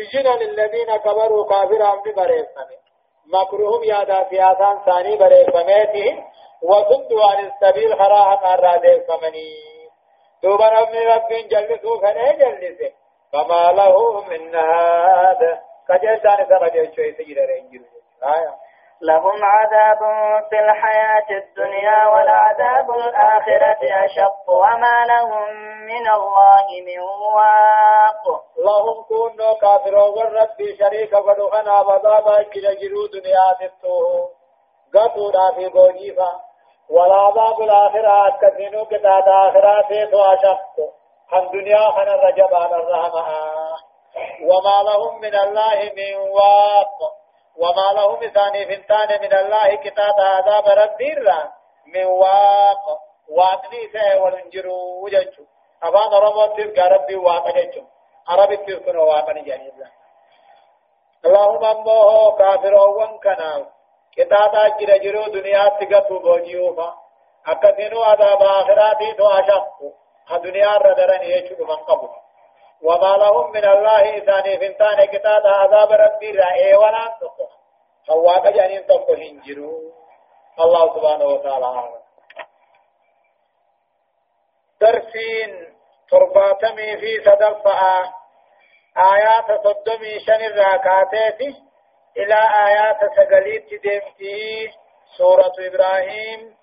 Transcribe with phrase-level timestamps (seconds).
[0.00, 2.80] سجن للذين كبروا كافرا من بريفمه
[3.26, 6.24] مكروهم يادا سياسان ثاني بريفمته
[6.62, 9.50] وصدوا عن السبيل خراها الرادي فمني
[10.42, 12.92] دوبا رب رب جلسوا فنه جلسه.
[13.32, 17.84] فما له من هذا كجلسان سرجل شوي سجل رنجل
[18.22, 18.54] آية
[19.02, 19.98] لهم عذاب
[20.50, 25.48] في الحياة الدنيا والعذاب الآخرة أشق وما لهم
[25.86, 27.00] من الله من
[27.34, 28.24] واق.
[28.58, 34.28] لهم كونوا كافرون والرب شريك فدخنا بضابا كلا جلو دنيا تتوه.
[34.94, 36.40] قطونا في بوجيفا.
[36.90, 40.76] والعذاب الآخرة أتكثنوا كتاد آخرات أشق.
[41.32, 43.26] عن دنيا خنا رجب على الرحمة.
[44.42, 47.19] وما لهم من الله من واق.
[47.62, 51.14] وما لهم ثاني فنتان من الله كتاب عذاب ربي
[51.86, 52.84] من واق.
[53.28, 55.42] واقني سه ولنجرو وجنچو
[55.82, 57.82] افان رمو تلقى ربي واق جنچو
[58.28, 59.78] عربي تلقى واقني جانب
[61.24, 63.66] اللهم امه كافر وان كنا
[64.16, 66.94] كتاب اجر جرو دنيا تغتو بوجيوفا
[67.46, 69.90] اكثنوا عذاب آخراتي تو أشقو.
[70.32, 72.08] الدنيا ردرن يچو من قبل
[72.82, 77.46] وما لهم من الله إذاني فنتان كتاب عذاب ربي رأي ولا تقو
[78.08, 79.92] حواك جانين تقو هنجرو
[80.60, 82.00] الله سبحانه وتعالى.
[84.80, 85.74] درسين
[86.10, 87.80] ترباتمي في صدفة
[88.98, 91.40] آيات صدمي شن الراكاتات
[92.16, 94.70] إلى آيات سقليت دمتي
[95.16, 96.56] سورة إبراهيم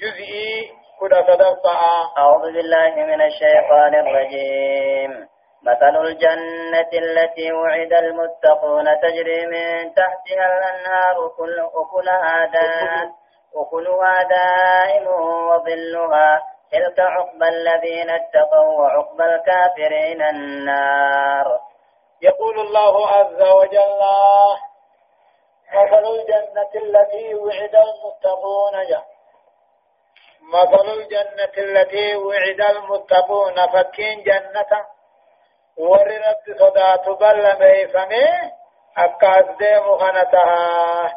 [0.00, 1.76] جزئي كل صدفة
[2.18, 5.33] أعوذ بالله من الشيطان الرجيم.
[5.64, 11.26] مثل الجنة التي وعد المتقون تجري من تحتها الأنهار
[11.74, 13.12] أكلها دائم
[13.56, 15.06] أكلها دائم
[15.48, 16.42] وظلها.
[16.72, 21.60] تلك عقبى الذين اتقوا وعقبى الكافرين النار.
[22.22, 24.00] يقول الله عز وجل
[25.74, 29.04] مثل الجنة التي وعد المتقون جاء
[30.52, 34.93] مثل الجنة التي وعد المتقون فكين جنة؟
[35.78, 38.26] ور رب صدات بل ميفمي
[38.98, 41.12] أكاد ديم خنتها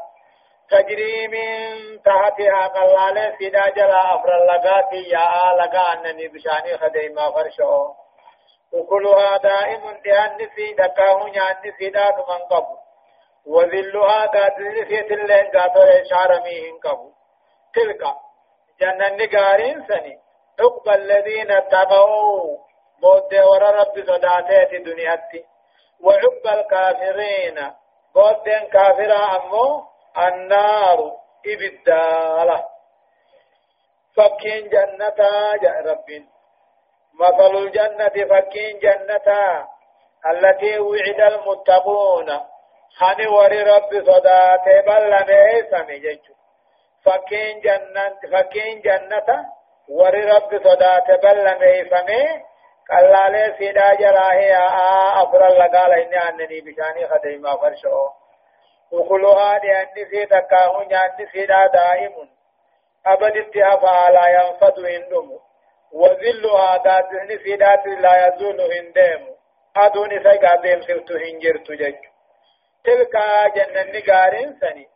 [0.70, 7.94] تجري من تحتها قلالة سيدا جلا أفر اللغات يا لغا أنني بشاني خديما فرشو
[8.74, 12.78] وكلها دائم دهن في دكاه نيان سيدا من قبل
[13.46, 17.12] وذلها قادر في تلين قادر شعر ميهن قبل
[17.76, 18.04] تلك
[18.82, 20.20] جنة نقارين سني
[20.60, 22.58] عقب الذين اتبعوا
[23.02, 25.46] بود ورا رب صداتات دنياتي
[26.02, 27.58] وعب الكافرين
[28.14, 29.84] بود كافرا أمو
[30.18, 31.00] النار
[31.46, 32.66] إبدالة
[34.18, 35.20] فكين جنة
[35.62, 36.10] جاء رب
[37.20, 39.28] مثل الجنة فكين جنة
[40.32, 42.40] التي وعد المتقون
[42.98, 46.34] خاني وري رب صدات بل ميسمي جيجو
[47.06, 49.46] فكين جنة فكين جنة
[49.90, 52.44] وري رب صدات بل ميسمي
[52.92, 54.58] قلالي سيدا جراهي
[55.24, 58.10] أفر اللقال إني أنني بشاني خديما فرشو
[58.92, 62.30] وكلها لأني في تكاه نعني سيدا دائم
[63.06, 65.40] أبد اتهافا لا ينفد هندم
[65.94, 69.28] وذلها داتني سيدات لا يزول هندم
[69.78, 71.96] أدوني سيقادم سرت هنجرت جج
[72.84, 73.16] تلك
[73.56, 74.88] جنة نقارن سني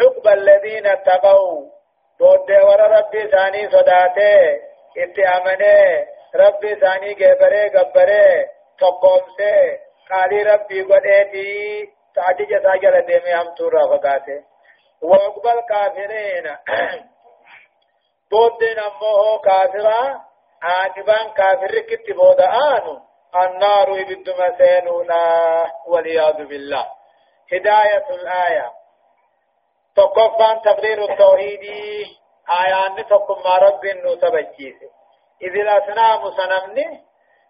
[0.00, 1.70] عقب الذين اتقوا
[2.18, 4.60] بود ور ربي ثاني صداته
[4.98, 8.44] اتأمنه ربي ثاني جبره جبره
[8.78, 9.78] تقومسه
[10.10, 14.44] قالي ربي قديتي تعدي جتا جل ديمي هم تورا فقاته.
[15.02, 16.56] وقبل كافرين.
[18.30, 20.20] بود نمو كافرا.
[20.62, 23.00] عاقبان كافر كتب بودا آنو.
[23.36, 25.22] النار يبد مسينونا.
[25.86, 26.86] والعياذ بالله.
[27.52, 28.70] هداية الآية.
[29.96, 31.64] تقفان تقرير التوحيد
[32.60, 35.01] آيان تقم رب نسبجيسه
[35.42, 37.04] إذ الأصنام سنمني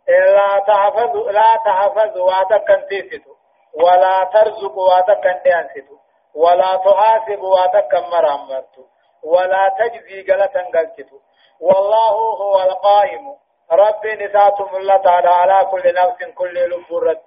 [0.08, 3.32] لا تحفظ لا تحفظ وعدك انتيستو
[3.74, 5.96] ولا ترزق وعدك انتيستو
[6.34, 8.82] ولا تحاسب وعدك مرامتو
[9.22, 11.18] ولا تجزي غلطا غلطتو
[11.60, 13.24] والله هو القائم.
[13.72, 17.20] رب نساتم الله تعالى على كل نفس كل لفرت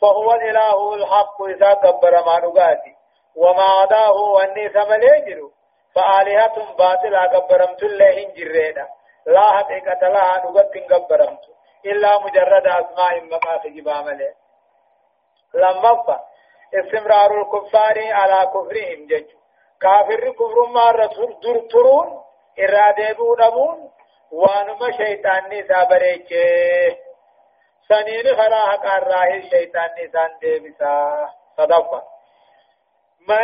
[0.00, 2.94] فهو الإله الحق إذا كبر ما نقاتي
[3.36, 5.40] وما عداه وأني سمليجر
[5.94, 8.88] فآلهة باطلة كبرمت الله جرينا
[9.26, 11.44] لا حقيقة لها نقط قبرمت
[11.86, 14.34] إلا مجرد أسماء مقاس جبامله
[15.54, 16.20] لما
[16.74, 19.26] استمرار الكفار على كفرهم جج
[19.80, 22.22] كافر كفر ما رسول در ترون
[22.58, 23.90] إرادة بودمون
[24.32, 27.06] وانما شيطان نسا بريچه
[27.88, 31.28] سنين خراها قراه الشيطان نسان ديبسا.
[31.56, 32.02] صدفة.
[33.28, 33.40] ما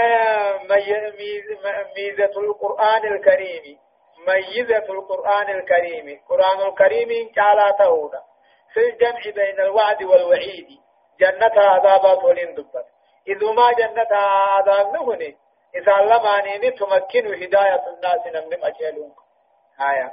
[1.96, 3.79] ميزة القرآن الكريم.
[4.28, 6.20] ميزة القرآن الكريم.
[6.28, 8.22] قرآن الكريم كالا تهودا.
[8.74, 10.69] في الجمع بين الوعد والوعيد.
[11.20, 12.86] جنة عذابات ولين دبت.
[13.28, 15.36] إذ ما جنة عذاب نهني.
[15.74, 19.14] إذا لماني تمكن هداية الناس نمنم أجلون
[19.80, 20.12] آية.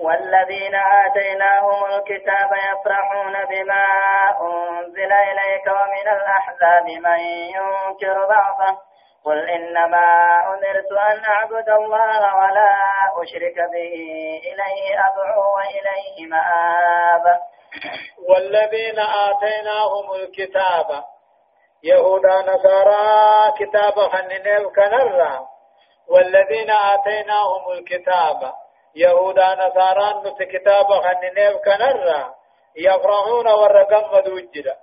[0.00, 3.84] والذين آتيناهم الكتاب يفرحون بما
[4.40, 8.78] أنزل إليك ومن الأحزاب من ينكر بعضه.
[9.26, 10.06] قل إنما
[10.54, 12.72] أمرت أن أعبد الله ولا
[13.22, 13.94] أشرك به
[14.48, 17.40] إليه أدعو وإليه مآب.
[18.28, 21.04] والذين آتيناهم الكتاب
[21.82, 25.46] يهودا نصارى كتاب خننيل كنرا
[26.08, 28.52] والذين آتيناهم الكتاب
[28.96, 32.34] يهودا نصارى نت كتاب خننيل كنرا
[32.76, 34.76] يفرحون ورقم مدوجدا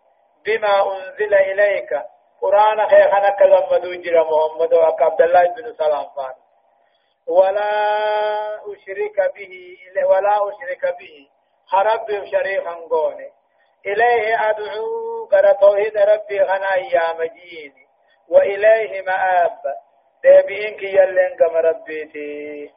[0.46, 2.13] بما أنزل إليك.
[2.44, 6.36] قرآن خيخنا كلام مدوجدا محمد وعبد الله بن سلام فان.
[7.28, 7.72] ولا
[8.72, 9.78] أشرك به
[10.10, 11.28] ولا أشرك به.
[11.68, 13.30] خرب شريفا قوني
[13.86, 17.74] إليه أدعو قد توحيد ربي غنا يا مجين
[18.30, 19.62] وإليه مآب.
[20.24, 22.72] دابين كي يلين كما ربيتي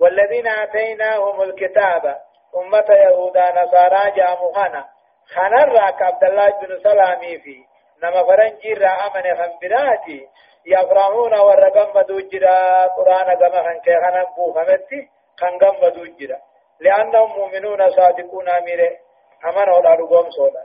[0.00, 2.20] والذين آتيناهم الكتاب.
[2.56, 4.52] أمة يهودا نصارى جامو
[5.34, 7.67] خنا راك عبد الله بن سلامي في.
[8.02, 10.28] نما فرنجي را أمن خنبراتي
[10.66, 15.08] يفرحون ورقم مدوجرا قرآن كما خن كي خنا بوخمتي
[15.40, 16.38] خنقم مدوجرا
[16.80, 18.96] لأنهم مؤمنون صادقون أميره
[19.44, 20.64] أمن ولا رقوم صودا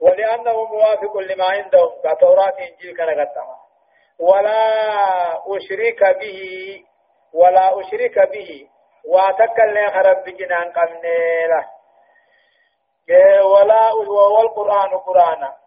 [0.00, 3.56] ولأنه موافق لما عندهم كتوراة إنجيل كان قدما
[4.18, 4.60] ولا
[5.46, 6.40] أشرك به
[7.32, 8.68] ولا أشرك به
[9.08, 11.64] واتكل خرب جنان قمنيلا
[13.44, 13.92] ولا
[14.38, 15.63] والقرآن قرآنا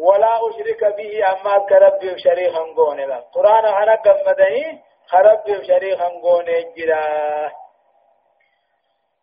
[0.00, 7.52] ولا أشرك به أما كرب شريخا قونلا قرآن أنا قمدني خرب شريخا قوني جراه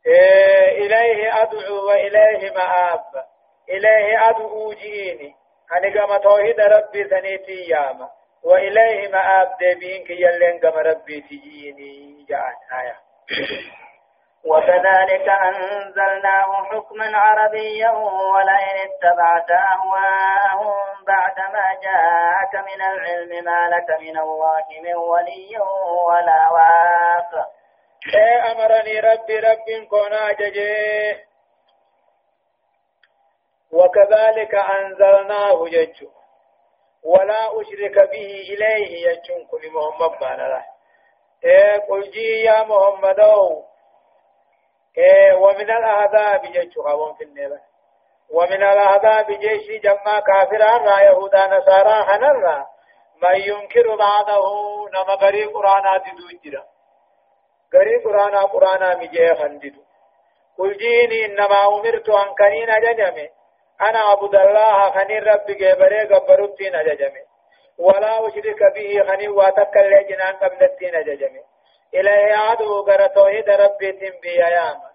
[0.07, 3.25] إيه، إليه أدعو وإليه مآب.
[3.69, 5.35] إليه أدعو جيني.
[5.77, 8.09] أني كما توحيد ربي سنيتي ياما
[8.43, 12.25] وإليه مآب دبين كي يلين كما ربي تجيني.
[12.29, 12.95] جاءت آية.
[14.49, 17.91] وكذلك أنزلناه حكما عربيا
[18.33, 25.59] ولئن اتبعت أهواءهم بعدما جاءك من العلم ما لك من الله من ولي
[26.07, 27.57] ولا واق.
[28.15, 31.27] اے أمرني ربي ربي كونا ججي
[33.71, 36.09] وكذلك أنزلناه ججو
[37.03, 40.65] ولا أشرك به إليه يجون كل محمد بانا
[41.43, 43.19] اے قل جي يا محمد
[44.99, 47.53] اے ومن الاعذاب ججو قوم في النيل
[48.29, 52.57] ومن الاعذاب جيش جمع كافران را يهودا نصارى حنرا
[53.23, 54.45] من ينكر بعضه
[54.93, 56.63] نما غري قرآنات دوجرا
[57.73, 59.75] غري قرانا قرانا مجيه خندد
[60.57, 63.29] قل جيني إنما أمرت أن كنين أججمي
[63.81, 67.23] أنا عبد الله خنين ربي جبري قبرتين أججمي
[67.77, 71.41] ولا أشرك به خنين واتكل جنان قبلتين أججمي
[71.93, 74.86] إليه عدو غر توحيد ربي تنبي أيام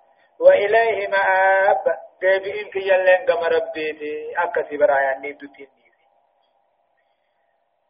[0.42, 1.84] وإليه مآب.
[2.20, 4.34] ديبئن كي يلين قم ربيتي.
[4.38, 5.82] أكسي برايا نيدو تنبي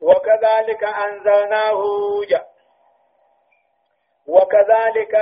[0.00, 1.80] وكذلك أنزلناه
[2.30, 2.48] جاء
[4.26, 5.14] وكذلك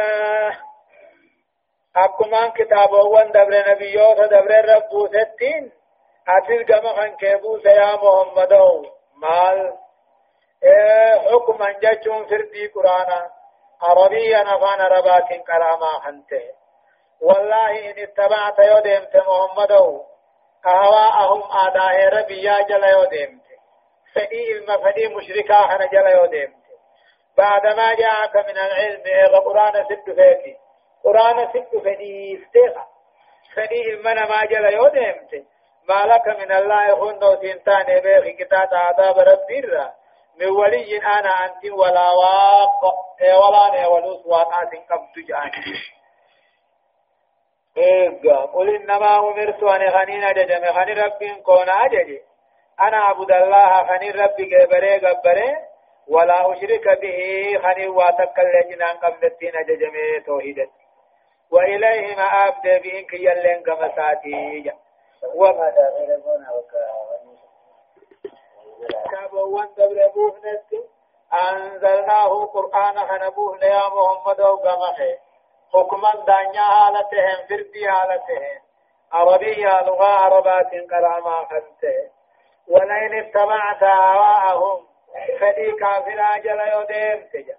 [1.97, 5.73] أكما كتاب وان دبر نبيوت دبر ربو ستين.
[6.28, 8.52] أتل خان كيبوس يا محمد
[9.23, 9.59] مال.
[10.64, 13.31] إيه حكما جاتون فردي قرانا.
[13.83, 16.60] عربيا أفان ربات كراما خنته
[17.23, 19.73] والله إن اتبعت يودمت محمد
[20.67, 23.43] أهواءهم آداء ربيا جل يودمت
[24.15, 26.61] فدي المفدي مشركا خنا جل يودمت
[27.39, 30.57] بعدما جاءك من العلم إيه قرآن ست فيتي
[31.05, 32.87] قرآن ست فدي استيقا
[33.57, 35.47] فدي المنا ما جل يودمت
[35.89, 39.62] ما لك من الله يخون تنتان بيخ كتاب عذاب ربي
[40.41, 42.95] من ولي أنا أنت ولا واق.
[43.21, 46.00] إيه ولا نه ولوس واقعات قبض جاني.
[47.79, 52.23] إيقا قل إنما أمرت أن خنين أججم خنين ربي كون أججي
[52.81, 55.57] أنا عبد الله خنين ربي قبري قبري
[56.09, 57.19] ولا أشرك به
[57.62, 60.67] خني واتكل جنان قبل الدين ججمي توحيدا
[61.50, 64.73] وإليه ما أبدأ بإن كي يلين كما ساتي
[65.35, 65.73] وما
[69.11, 70.71] كابوان دبر بوهنت
[71.50, 75.19] أنزلناه قرآن خنبوه يا محمد وقمخه
[75.75, 78.61] حكما دانيا حالتهم فردي حالتهم
[79.12, 82.11] عربية لغة عربات قراما خنته
[82.69, 84.87] ولئن اتبعت هواءهم
[85.41, 87.57] فدي كافر أجل يديم تجا.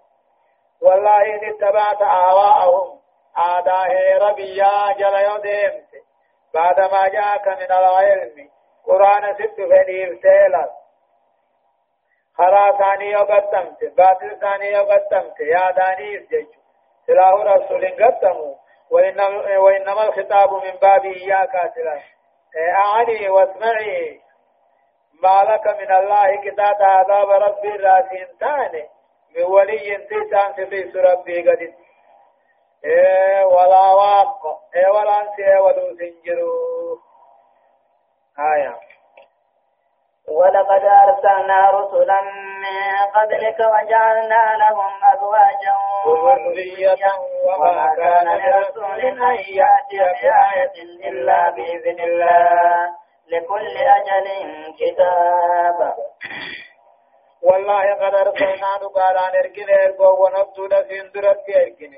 [0.82, 3.00] والله إن اتبعت هواءهم
[3.36, 5.86] آداه ربيا جل يديم
[6.54, 8.50] بعد ما جاءك من العلم
[8.86, 10.70] قرآن ست فدي سيلا
[12.36, 16.61] خرا ثاني يقدمت باطل ثاني يقدمت يا دانيس جيش
[17.06, 18.54] سلاه رسول قدموا
[18.90, 22.02] وإنما, الخطاب من باب إياك سلاه
[22.56, 24.20] أعني واسمعي.
[25.22, 28.88] ما لك من الله كتاب عذاب ربي راسين تاني
[29.36, 31.74] من ولي تيسان في ربي قد.
[32.84, 34.46] إيه ولا واق.
[34.76, 36.98] إيه ولا انسي ولو سنجرو
[38.38, 38.78] آية.
[40.28, 42.20] ولقد أرسلنا رسلا
[42.62, 45.74] من قبلك وجعلنا لهم أزواجا
[46.06, 47.12] وذرية
[47.46, 53.02] وما كان لرسول أن يأتي بآية إلا بإذن الله.
[53.28, 54.28] لكل أجل
[54.80, 55.94] كتاب.
[57.42, 61.92] والله قد أرسلنا نقالا نركن إرقو ونبتو لسين درت إركن.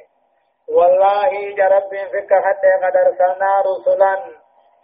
[0.69, 4.14] والله جرب فيك حتى قد أرسلنا رسلا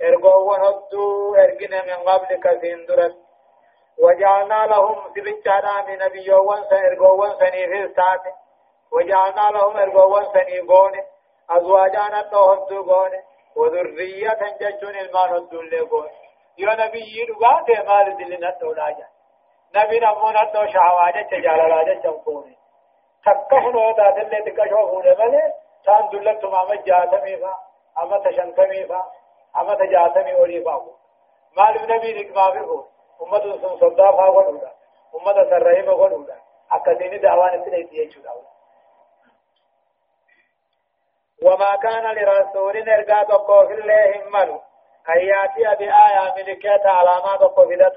[0.03, 3.30] إرقو ونبتو إركن من قبل سين درت
[4.03, 8.23] وجعلنا لهم سبتانا من نبي وانسا إرقو وانسني في الساعة
[8.93, 11.03] وجعلنا لهم إرقو وانسني قوني
[11.51, 13.21] أزواجانا توهدو قوني
[13.57, 16.11] وذرية ججون المان هدو قوني
[16.59, 19.07] يو نبي دغا مال دل نتو لاجا
[19.77, 22.57] نبي نمو نتو شهواجة جلالاجة چمکوني
[23.25, 25.53] تکهنو دا دل تکشو هونه ملي
[25.85, 27.55] تان دلت تمام جاتمي فا
[28.03, 29.05] أما تشنتمي فا
[29.61, 30.81] أما تجاتمي ولي فا
[31.57, 32.85] مال نبي نکما بيو
[33.23, 34.71] امت سن صدا فا ولودا
[35.15, 36.37] امت سرهم ولودا
[36.73, 38.21] اكديني دعوان سنه تيجو
[41.43, 44.61] وما كان لرسول ارغا تقو الله هملو
[45.09, 47.93] أن يأتي بآية ملكات علامات قبلة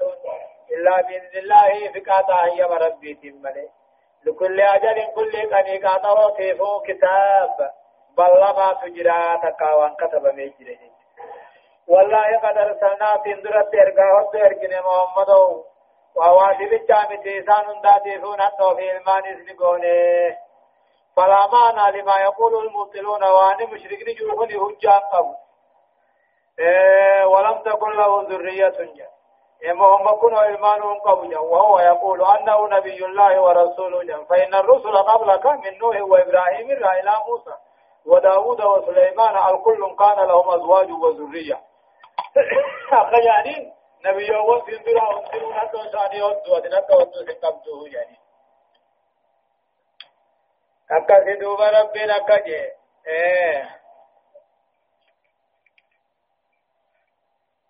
[0.70, 3.68] إلا بإذن الله فكاتا هي ربي تملي
[4.24, 7.70] لكل أجل كل قنيقة توصيفه كتاب
[8.16, 10.93] بل ما تجرى تقاوان كتب ميجري
[11.88, 15.30] والله قد أرسلنا في اندرت إرقاه إرقن محمد
[16.16, 19.56] وواجب الجامع تيسان داتيفون حتى في المان إذن
[21.16, 25.34] فلا معنى لما يقول المبطلون وأن مشرك نجوه هجان قبل.
[26.58, 29.10] إيه ولم تكن له ذرية جاء
[29.74, 31.36] محمد كن إلمان قبل.
[31.36, 37.54] وهو يقول أنه نبي الله ورسول جاء فإن الرسل قبلك من نوح وإبراهيم إلى موسى.
[38.06, 41.60] وداود وسليمان الكل كان لهم أزواج وذرية.
[42.92, 43.72] أخيانين
[44.04, 48.16] نبي يوم سندرا وانسلون حتى وشاني ودوا دنك ودوا سنقبته يعني
[50.90, 52.70] أكا سدوب ربنا كجي
[53.06, 53.80] إيه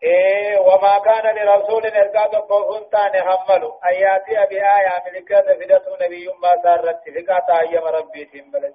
[0.02, 6.62] إيه وما كان لرسول إرقاد قوفون تاني هملو أن يأتي بآية كذا فدته نبي ما
[6.62, 8.74] سارت فقاتا أيام ربي تنبلد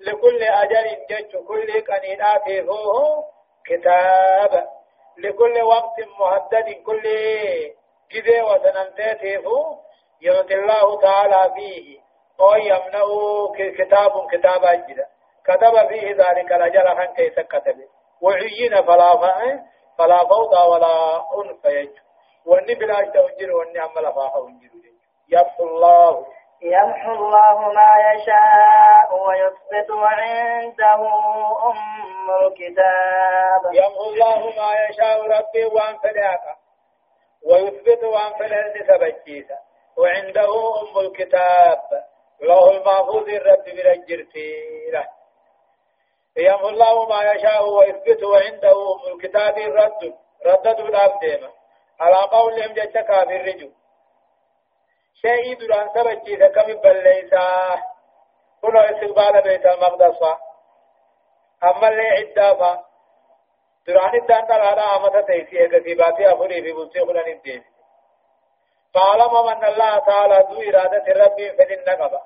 [0.00, 3.24] لكل أجل جج كل قنينات فوه
[3.66, 4.75] كتاب
[5.18, 7.02] لكل وقت مهدد كل
[8.12, 9.78] كذا وسنمتات فوه
[10.22, 11.98] يمت الله تعالى فيه.
[12.40, 15.04] أو يمنعه كتاب كتاب أجل
[15.44, 17.76] كتب فيه ذلك الأجل عن كيس كتب.
[18.20, 19.60] وعين فلا فأه
[19.98, 22.02] فلا فوضى ولا أنف يجو
[22.46, 24.48] وإني بلا توجر وإني عمل فاها
[25.28, 26.26] يمحو الله.
[26.62, 31.00] يمحو الله ما يشاء ويثبت وعنده
[31.66, 33.74] أم الكتاب.
[33.74, 36.44] يمحو الله ما يشاء ربي وأن فلاك
[37.46, 39.58] ويثبت وأن فلاك سبجيسا
[39.98, 40.50] وعنده
[40.82, 41.80] أم الكتاب.
[42.40, 45.06] له المحفوظ الرب برجرتي له
[46.36, 50.14] يم الله ما يشاء ويثبت وعنده أم الكتاب الرد.
[50.46, 51.50] ردد الأب ديما.
[52.00, 53.70] على قولهم جت كافر رجو
[55.22, 57.80] شيء دران سبجي كم بليسا.
[58.62, 60.22] كنو استقبال بيت المقدس
[61.64, 62.84] أما اللي عدافا
[63.86, 67.64] دران الدان تلالا أمتا تيسي كتباتي أفري في بلسي خلان الدين
[68.94, 72.22] فعلم من الله تعالى ذو إرادة ربي فدن نقبا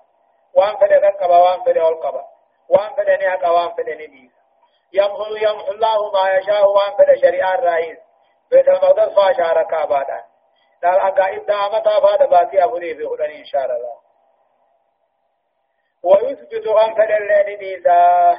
[0.55, 2.25] وان فدن نقبا وان فدن القبا
[2.69, 4.31] وان فدني حق وان فدني دي
[4.93, 7.99] يمحو يمحو الله ما يشاء وان فد شريعة الرئيس.
[8.51, 10.25] بيت المقدس فاشارك أبادا
[10.83, 14.01] دال أقائد دامت أبادا باتي أبوني في خلال إن شاء الله
[16.03, 18.39] ويثبت وان فد اللين ديسا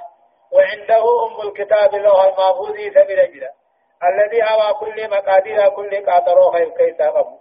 [0.51, 3.50] وعنده أم الكتاب له المحفوظ سبيل
[4.03, 6.69] الذي هوى كل مقادير كل قاطرو خير
[7.00, 7.38] قبو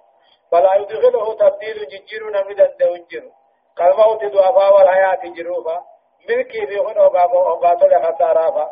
[0.52, 3.30] فلا يدخله تبديل ججر نمدا دوجر
[3.76, 5.84] كالموت دعفا والحياة جروفا
[6.28, 8.70] ملكي في هنا وقاتل لخسارة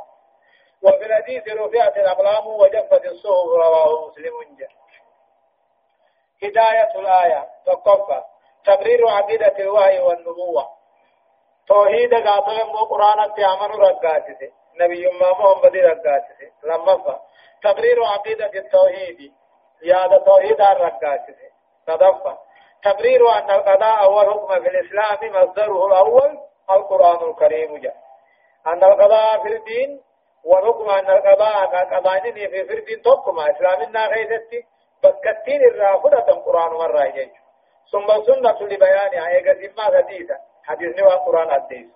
[0.82, 4.77] وفي الحديث رفعت الأقلام وجفت الصحف رواه مسلم جاء
[6.42, 8.23] هداية الآية تقفى.
[8.64, 10.68] تبرير عقيدة الوحي والنبوة.
[11.68, 17.18] توحيد قاتل مو قرآن تيامن رقاتي نبي ما محمد رقاتي لما
[17.62, 19.33] تبرير عقيدة التوحيد.
[19.83, 21.35] يا توحيد الرقاتي
[21.87, 22.37] تدفى.
[22.83, 26.38] تبرير أن القضاء والحكم في الإسلام مصدره الأول
[26.71, 27.76] القرآن الكريم.
[27.76, 27.97] جاء
[28.66, 30.00] أن القضاء في الدين
[30.45, 34.66] والحكم أن القضاء قضاء في الدين تقوم إسلامنا غيثتي
[35.02, 37.31] بكتين الرافضة القرآن مرة
[37.93, 41.87] ثم سنة لبيانها إيقظ ما حديثا حديث نوى القرآن الديس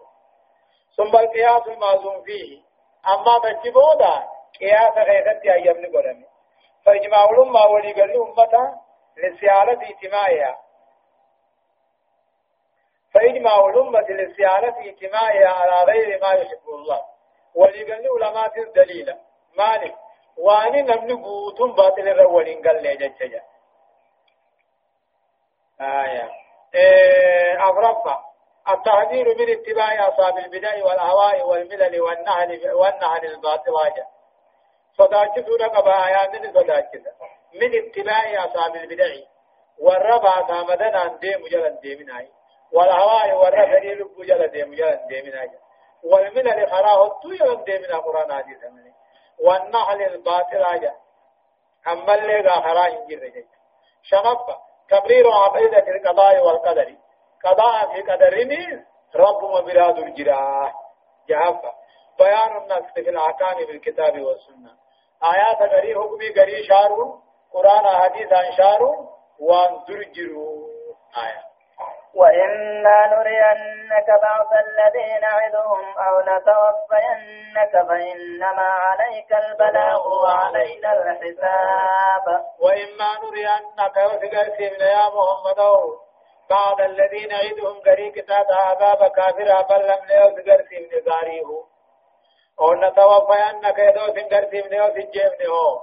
[0.97, 2.63] ثم القياس المعزوم فيه
[3.15, 4.29] أما تجبودا
[4.61, 6.27] قياس غيثتي أيام نقرمي
[6.85, 8.79] فإجماع الأمة ولي أمتا
[9.17, 10.59] لسيارة اجتماعها
[13.15, 17.05] فإجماع الأمة للسيارة اجتماعها على غير ما يحب الله
[17.55, 19.15] ولقل علماء الدليل
[19.59, 19.95] مالك
[20.37, 23.43] واني نمني بوتم باطل الرولين قال لي جتجا
[25.81, 26.31] آية
[26.75, 28.25] إيه أفرفا
[28.69, 33.73] التحذير من اتباع أصحاب البدع والأهواء والملل والنهل والنهل الباطل
[34.99, 37.13] صداكتنا قبايا من صداكتنا
[37.55, 39.15] من اتباع أصحاب البدع
[39.79, 42.27] والربع تامدنا عن ديم جلن ديمنا
[42.73, 45.51] والهواء والرفع لب جلن ديم جلن ديمنا
[46.05, 48.93] والملل خراه الطيب ديمنا قرآن حديث مني
[49.39, 50.95] والنحل الباطل آجا
[51.89, 53.47] أما اللي انجر جي
[54.03, 54.39] شنف
[54.89, 56.95] تبرير عقيدة القضاء والقدر
[57.45, 60.75] قضاء في قدرني رب وبراد الجراح
[61.29, 61.73] جهفة
[62.19, 64.77] بيان النص في الأحكام بالكتاب والسنة
[65.23, 67.23] آيات غري حكمي غري شارون
[67.53, 69.09] قرآن حديث شارون
[69.39, 70.69] وانظر جرو
[71.17, 71.52] آيات
[72.15, 82.45] وإما نرينك بعض الذين نعدهم أو نتوفينك فإنما عليك البلاغ وعلينا الحساب.
[82.61, 83.97] وإما نرينك
[84.57, 85.61] سيمنا يا محمد
[86.51, 90.01] بعض الذين نعدهم قريك تاتا عذاب كافر بل لم
[90.69, 91.65] سيمنا غاريه
[92.61, 95.81] أو نتوفينك يدو سنقر سيمنا وسجيمنا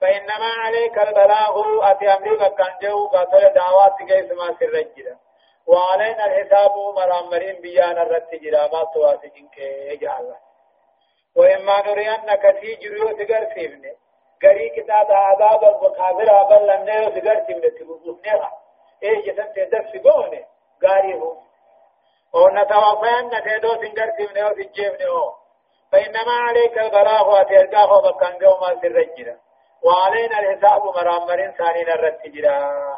[0.00, 4.82] فإنما عليك البلاغ أتي أمريكا كان جو قاتل دعوات كيس ما سر
[5.66, 10.34] وعلينا الحساب مرامرين بيانا رت جرامات تواسجين كيجعل
[11.36, 13.92] وإما نرينك في جريو تقر سيبني
[14.42, 18.50] قري كتاب عذاب وكافر أبل لم نيو تقر سيبني تقر
[19.02, 20.44] إيه جسن تدرس قوني
[20.82, 21.22] قاريه
[22.34, 25.06] ونتوفين تدو سنقر سيبني وسجيبني
[25.92, 29.38] فإنما عليك البلاغ وتلقاه بكان قوما سرجنا
[29.82, 32.96] وعلينا الحساب مرامرين ثانين الرت جرام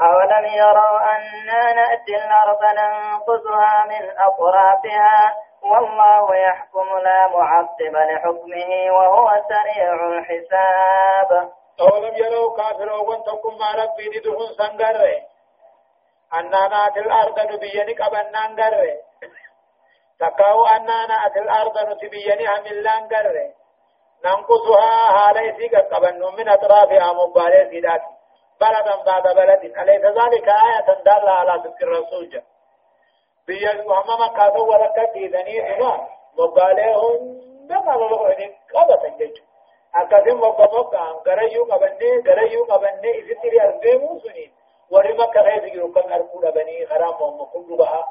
[0.00, 9.92] أولم يروا أنا نأتي الأرض ننقصها من أطرافها؟ والله يحكم لا معقب لحكمه وهو سريع
[9.94, 11.50] الحساب.
[11.80, 15.22] أولم يروا كافروا وانتكم مع ربي ندهن سنقر
[16.34, 18.96] أننا نأتي الأرض نبيني قبنا نقر
[20.20, 23.52] تكاو أننا نأتي الأرض نتبيني هملان قر
[24.24, 28.15] ننقصها هالي سيقا قبنا من أطرافها مبالي سيداتي
[28.60, 32.44] بلدا بعد بلد أليس ذلك آية دالة على صدق الرسول جاء
[33.46, 38.36] بيا وهم كاتو ورقة ديدني هنا مقالهم دم على لغة
[38.74, 39.42] قبة جيجو
[39.94, 44.52] أكادم وقبك عن غريو قبني غريو قبني إذا تري أربعين سنين
[44.90, 48.04] ورما كغير يروكن أركولا بني غرام ومكون لغة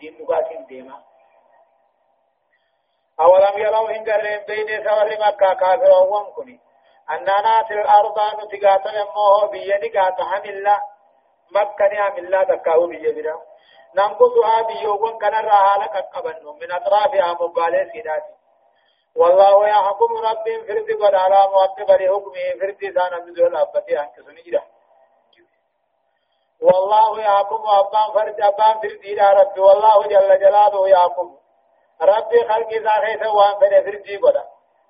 [0.00, 1.02] دين لغة ديما.
[3.20, 6.32] أولم يروا إن قرهم بين سوار مكة كافر وهم
[7.10, 10.80] أننا في الأرض نتقاط يموه بيدي قاط حملا
[11.50, 13.40] مكة نعم الله تكاو بيدنا
[13.96, 18.34] ننقصها بيوغن كان الرحالة كقبن من أطرافها مبالي سيداتي.
[19.16, 24.62] والله يحكم رب فرد قد على مؤقب لحكمه فرد سانا بدون أبتي أنك سنجرة.
[26.60, 31.36] والله يحكم أبان فرد أبان فرد إلى رب والله جل جلاله يحكم
[32.02, 34.46] ربي خلقي ذا خيث وان فرد فرد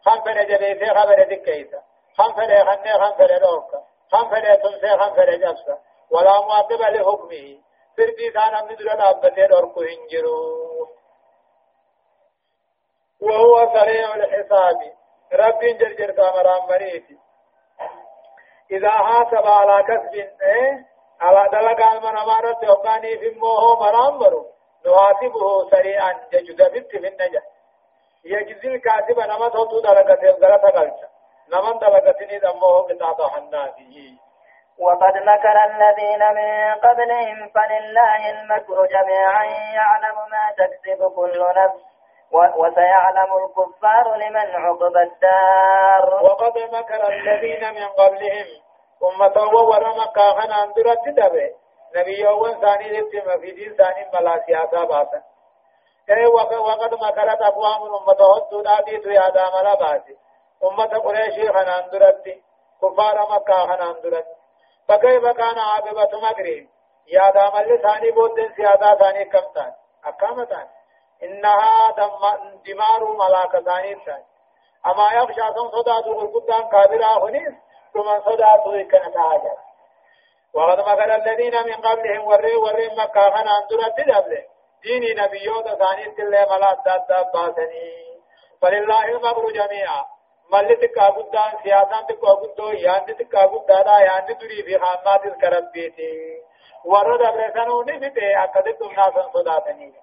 [0.06, 1.74] قد فرد جبيث خبر دكيث.
[2.18, 5.78] خم فله خنه خم فله دوكا خم فله تنسى خم فله جبسا
[6.10, 7.58] ولا معقب لحكمه
[7.96, 10.88] فردي كان من دون أبته دوركو هنجرو
[13.20, 14.78] وهو سريع الحساب.
[15.32, 17.18] رب جرجر كامران مريتي
[18.70, 20.86] إذا حاسب على كسب إيه
[21.20, 24.46] على دلق المن أمارت يقاني في موه مرام مرو
[24.86, 27.42] نحاسبه سريعا ججد في النجاة
[28.24, 31.13] يجزي الكاتب توتو دلقة الغلطة قلتا
[31.52, 34.18] نمن دلقتني دمه قطعة حناتي.
[34.78, 39.44] وقد مكر الذين من قبلهم فلله المكر جميعا.
[39.74, 41.82] يعلم ما تكسب كل نفس
[42.56, 46.24] وسيعلم الكفار لمن عقب الدار.
[46.24, 48.46] وقد مكر الذين من قبلهم.
[49.02, 49.36] أمة
[49.70, 51.64] ورمى كاهن أندرت دبه.
[51.96, 55.22] نبي يوم ثاني لتم في دين ثاني ملا سياسة باسا
[56.10, 60.16] إيه وقد مكرت أقوام أمة هدود آديت يا دامنا باسي
[60.64, 62.24] أمة قريشي خن أندرت
[62.82, 64.26] كفار مكة خن أندرت
[64.88, 66.68] فكيف كان عاقبة مكرهم
[67.06, 69.74] يا دام اللي ثاني بودن سياسة ثاني كم ثاني
[70.04, 70.68] أكام ثاني
[71.22, 71.90] إنها
[72.66, 74.24] دمار ملاك ثاني ثاني
[74.86, 77.54] أما يخشى ثم صدات القدام كابرا هنيس
[77.94, 79.56] ثم صدات كانت عاجل
[80.54, 84.42] وقد مكر الذين من قبلهم وري وري مكة خنا أندرة تدبل
[84.82, 88.04] ديني نبيوت ثاني تلي ملا داد باسني
[88.62, 90.04] فلله المبر جميعا
[90.52, 96.42] ملتك أبدان سياسان تك أبدو يان تك أبدانا يان تدري في خامات الكربيتي
[96.84, 99.94] ورد أبرسانو نفته أكدتم ناسا صداتني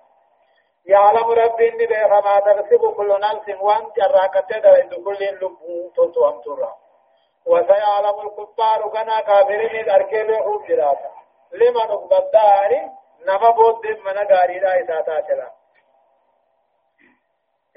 [0.86, 6.74] يعلم ربي إني بما تكسب كل نفس وان جراكت عند كل لب تطوم ترى
[7.46, 11.12] وسيعلم الكفار كنا كافرين أركب حب جراتا۔
[11.52, 12.90] لمن أقبضار
[13.26, 15.48] نما بود من غاري لا إساتا چلا۔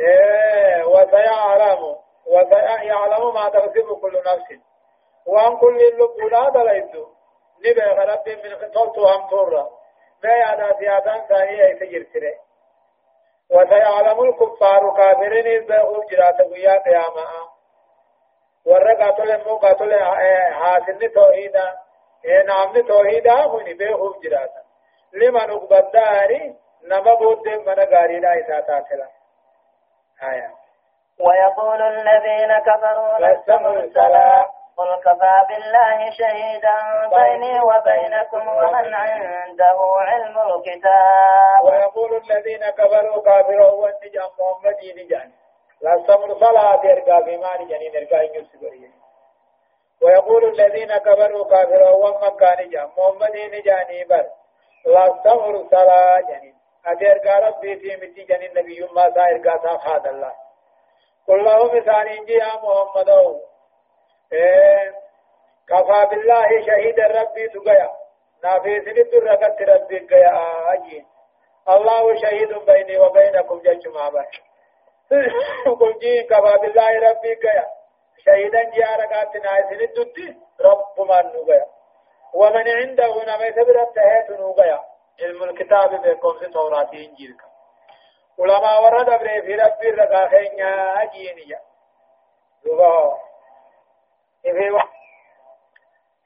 [0.00, 2.03] إيه وسيعلم
[2.34, 4.48] وسيعلم ما تكسب كل نفس.
[5.26, 7.06] وان كل لب لا دلائد
[7.58, 9.68] نبي ربي من خطوة هم ترى
[10.24, 12.34] ما يعدا سيادان ثانية يتجرسره
[13.50, 17.26] وسيعلم الكفار كافرين إذا جرات ويا قياما
[18.64, 19.94] ورا قاتل مو قاتل
[20.52, 21.74] حاصل توحيدا
[22.46, 24.50] نام توحيدا هوني به جرات
[25.12, 29.08] لمن أقبضاري نما بود من غارينا إذا تاتلا
[30.22, 30.63] آية.
[31.20, 34.46] ويقول الذين كفروا لست مرسلا.
[34.76, 36.76] قل كفى بالله شهيدا
[37.08, 41.64] بيني وبينكم ومن عنده علم الكتاب.
[41.64, 45.32] ويقول الذين كفروا كافروا والنجا محمد نجان.
[45.82, 48.92] لا سمر صلاة إرقا بما نجاني إرقا ينسبرين
[50.02, 54.26] ويقول الذين كفروا كافروا ومكة نجا محمد نجاني بر
[54.86, 56.54] لا سمر صلاة جنين.
[56.86, 60.43] أديرقا ربي في متي جنين نبي ما سا إرقا سا الله.
[61.28, 61.76] قل لهم
[62.28, 63.40] يا محمد.
[65.68, 67.90] كفى بالله شهيد ربي تقيا
[68.44, 70.32] نافي سنت ركت ربي قيا
[70.72, 71.06] أجين
[71.68, 74.26] الله شهيد بيني وبينكم جج ما بر
[75.80, 75.92] قل
[76.30, 77.66] كفى بالله ربي قيا
[78.24, 81.66] شهيدا جاركات نايسن الدد رب ما نقيا
[82.34, 84.80] ومن عنده نما يتبر التهيت نقيا
[85.22, 87.36] علم الكتاب بكم في توراة إنجيل.
[88.38, 90.62] علماء ورد بري في ربي رقاخين
[91.02, 91.60] أجينيا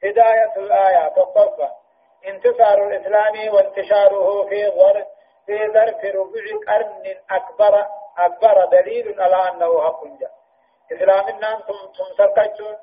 [0.03, 1.71] هداية الآية تطبق
[2.27, 5.07] انتصار الإسلام وانتشاره في ظرف
[5.45, 7.85] في ظرف ربع قرن أكبر
[8.17, 10.31] أكبر دليل على أنه حق جاء
[10.91, 12.77] إسلامنا ثم سرقتون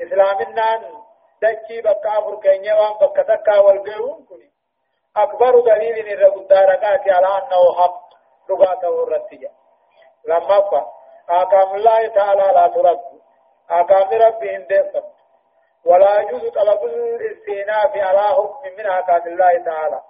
[0.00, 0.80] إسلامنا
[1.42, 4.50] دجي بكا فركينيا وان بكا تكا والبيرون كني
[5.16, 8.07] أكبر دليل إن الداركات على أنه حق
[8.50, 9.50] رقاته الرتجة
[10.24, 10.92] لما فا
[11.30, 13.00] أحكام الله تعالى لا ترد
[13.70, 15.04] أحكام ربي هندسة
[15.84, 20.00] ولا يجوز طلب الاستئناف على حكم من أحكام الله تعالى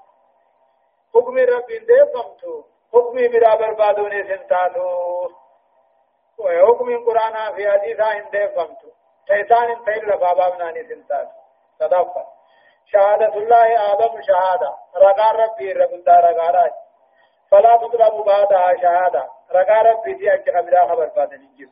[1.15, 5.29] حكم ربي هندسة حكم برا بربادون سنتاتو
[6.39, 8.77] وحكم القرآن في حديثة هندسة
[9.29, 11.31] شيطان انتهي لبابا مناني سنتاتو
[11.81, 12.25] تدفع
[12.93, 16.75] شهادة الله آدم شهادة رقار ربي رب رقارات
[17.51, 19.29] فلا تطلب بعدها شهادة.
[19.53, 21.69] رقار ربي دي أجل خبرا خبر بادن الجيب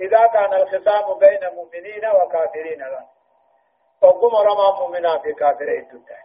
[0.00, 2.78] إذا كان الخصام بين مؤمنين وكافرين.
[2.78, 3.04] لا
[4.00, 6.24] فقم رمى مؤمنا في كافرين تتعي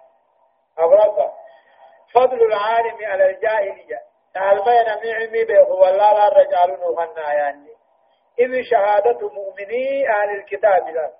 [0.77, 1.31] أبرك
[2.13, 3.99] فضل العالم على الجاهلية.
[4.33, 5.59] تعلمين معمي به.
[5.59, 7.73] هو الله لا رجال نغنى يعني.
[8.39, 11.11] إذ شهادة مؤمني أهل الكتاب لا.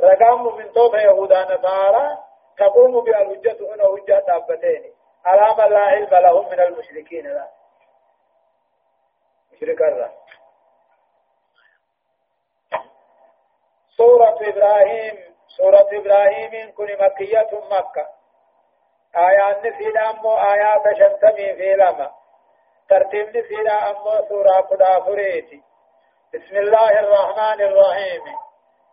[0.00, 2.18] رقام من توت يهودا نصارى.
[2.58, 4.92] تقوم بالحجة هنا حجة دابتين.
[5.26, 7.48] على من لا علم لهم من المشركين لا.
[9.52, 10.12] مشرك الله
[13.96, 18.08] سورة إبراهيم سورة إبراهيم كن مكية مكة.
[19.16, 22.10] آيات نسينا أمو آيات شنتمي في لما
[22.88, 25.62] ترتيب نسينا أمو سورة قدا فريتي.
[26.34, 28.36] بسم الله الرحمن الرحيم.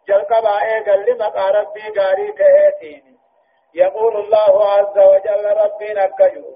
[0.08, 3.16] جلق بائے گلی مقا ربی گاری تهيتيني.
[3.76, 6.56] يقول الله عز وجل ربي نكجو.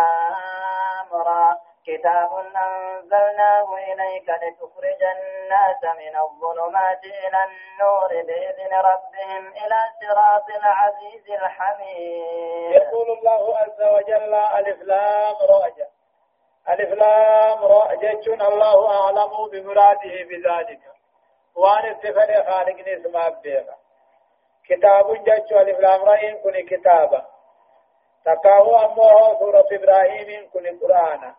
[1.87, 12.71] كتاب أنزلناه إليك لتخرج الناس من الظلمات إلى النور بإذن ربهم إلى صراط العزيز الحميد.
[12.71, 15.87] يقول الله عز وجل ألف لام رأجة
[16.69, 20.79] ألف لام رأجة الله أعلم بمراده بذلك.
[21.55, 23.77] وأن اتفل خالقني اسمه أبديها
[24.69, 27.25] كتاب جج ألف لام رأين كن كتابا.
[28.25, 31.33] تقاو أمه سورة إبراهيم كن قرآن.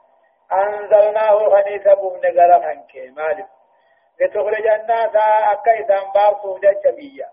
[0.52, 3.46] أنزلناه خنيسة بوم نقر خنك مالك.
[4.20, 5.16] لتخرج الناس
[5.52, 7.28] أكا إسان باسو جج بيا.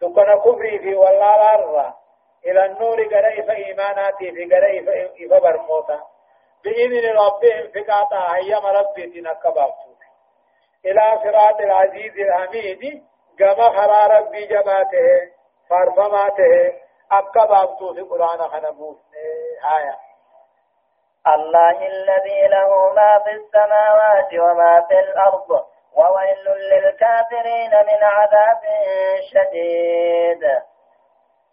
[0.00, 1.92] تكون كفري في والله الأرض.
[2.46, 4.70] إلى النور قرأ إيماناتي في قرأ
[5.20, 6.02] إفبرموتا
[6.64, 9.90] بإذن ربهم فقاطع أيام ربي تنكبابتو
[10.84, 13.02] إلى صراط العزيز الحميد
[13.38, 15.08] كما خرى ربي جباته
[15.70, 16.72] فرفماته
[17.12, 18.96] أكبابتو في قرآن خنبوه
[19.78, 19.96] آية
[21.26, 25.50] الله الذي له ما في السماوات وما في الأرض
[25.94, 28.60] وويل للكافرين من عذاب
[29.30, 30.42] شديد.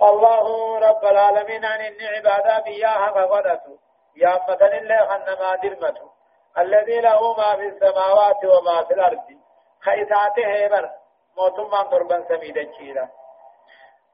[0.01, 3.77] الله رب العالمين عن إن عبادة بياها فغدته
[4.15, 6.11] يا مثل الله خنما درمته
[6.57, 9.27] الذي له ما في السماوات وما في الأرض.
[9.81, 10.89] خيثاته بر.
[11.37, 13.09] موتما ضربا سميدا جيرا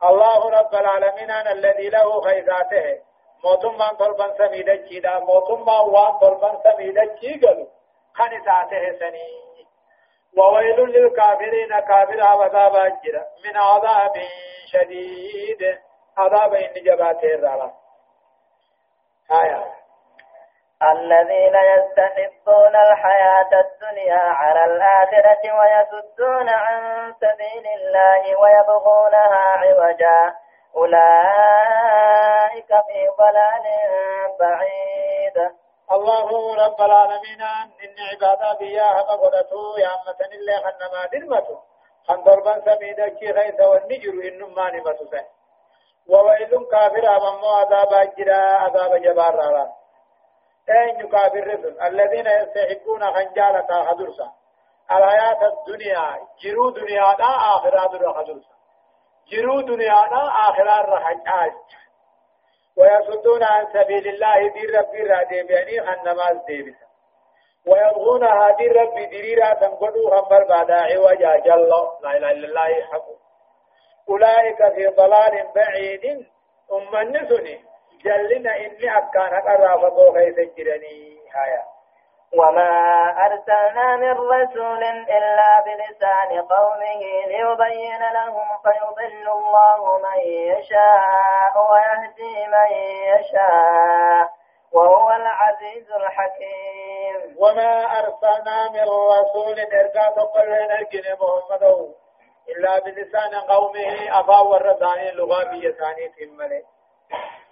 [0.03, 3.01] الله رب العالمين الذي له خيثاته.
[3.43, 7.67] موتما ضربا سميدا جيرا موتما وان ضربا سميدا جيرا
[8.13, 9.47] خيثاته سني.
[10.37, 14.13] وويل للكافرين كافر عذاب أجر من عذاب
[14.67, 15.79] شديد.
[16.17, 17.71] عذاب إن جباته الرلا
[19.31, 19.76] آية.
[20.83, 30.33] الذين يستحبون الحياة الدنيا على الآخرة ويسدون عن سبيل الله ويبغونها عوجا.
[30.75, 33.65] أولئك في ضلال
[34.39, 35.51] بعيد.
[35.91, 37.41] الله رب العالمين
[37.83, 41.57] إن عبادا بياها مقدتو يا أمتن الله خنما درمتو.
[42.07, 45.05] خن ضربا سميدا كي غيث والنجر إنم ما نمتو
[46.09, 49.76] وويل كافر أمامو عذاب أجرا عذاب جبار رارا.
[50.69, 54.31] أين كافر الذين يستحبون خنجالة خدرسا
[54.91, 58.55] الحياة الدنيا جرو دنيا دا آخرات خدرسا
[59.31, 61.53] جرو دنيا دا آخرات رحجاج
[62.77, 66.87] ويصدون عن سبيل الله دين ربي را ديبياني خن نماز ديبسا
[67.67, 71.69] ويبغونها دين ربي ديريرا تنقلوا خمبر بعد عوجا جل.
[72.01, 73.07] لا إله إلا الله حق
[74.09, 76.27] أولئك في ضلال بعيد.
[76.73, 77.65] أم النسني
[78.03, 81.17] جلنا إني أكان قرافة خيس جرني.
[81.35, 81.63] هايا
[82.33, 82.71] وما
[83.25, 92.71] أرسلنا من رسول إلا بلسان قومه ليبين لهم فيضل الله من يشاء ويهدي من
[93.11, 94.29] يشاء
[94.71, 97.35] وهو العزيز الحكيم.
[97.39, 101.93] وما أرسلنا من رسول إرقا تقل نرجن محمد
[102.49, 106.65] إلا بلسان قومه أفا والرساني لغا بيساني في الملك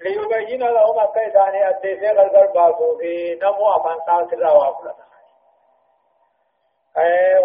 [0.01, 4.95] ليبين لهم أكي ثاني أديسي غرغر باسو في نمو أفان ساسر روافلة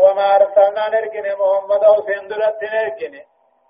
[0.03, 3.21] وما أرسلنا نرجن محمد أو سندرت نرجن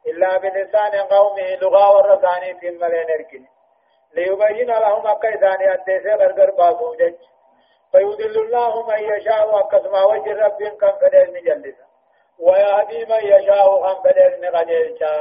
[0.06, 3.46] إلا بلسان قومه لغا والرساني في الملك نرجن
[4.14, 7.14] ليبين لهم أكي ثاني أديسي غرغر باسو جج
[7.92, 11.84] فيذل الله من يشاء وكسما وجه رب كم فدل نجلسا
[12.38, 15.14] ويهدي من يشاء كم فدل نغجلسا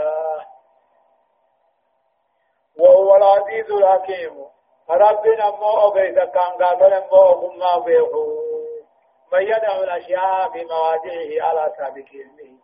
[2.80, 4.46] وهو العزيز الحكيم.
[4.90, 8.40] ربنا مو أبيت كان قابل مو كما بيخو
[9.34, 12.60] من يدعو الأشياء في مواضعه على سابق علمه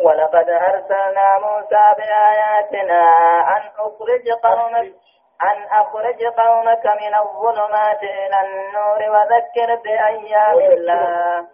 [0.00, 3.00] ولقد أرسلنا موسى بآياتنا
[3.56, 4.94] أن أخرج قومك
[5.42, 11.46] أن أخرج قومك من الظلمات إلى النور وذكر بأيام الله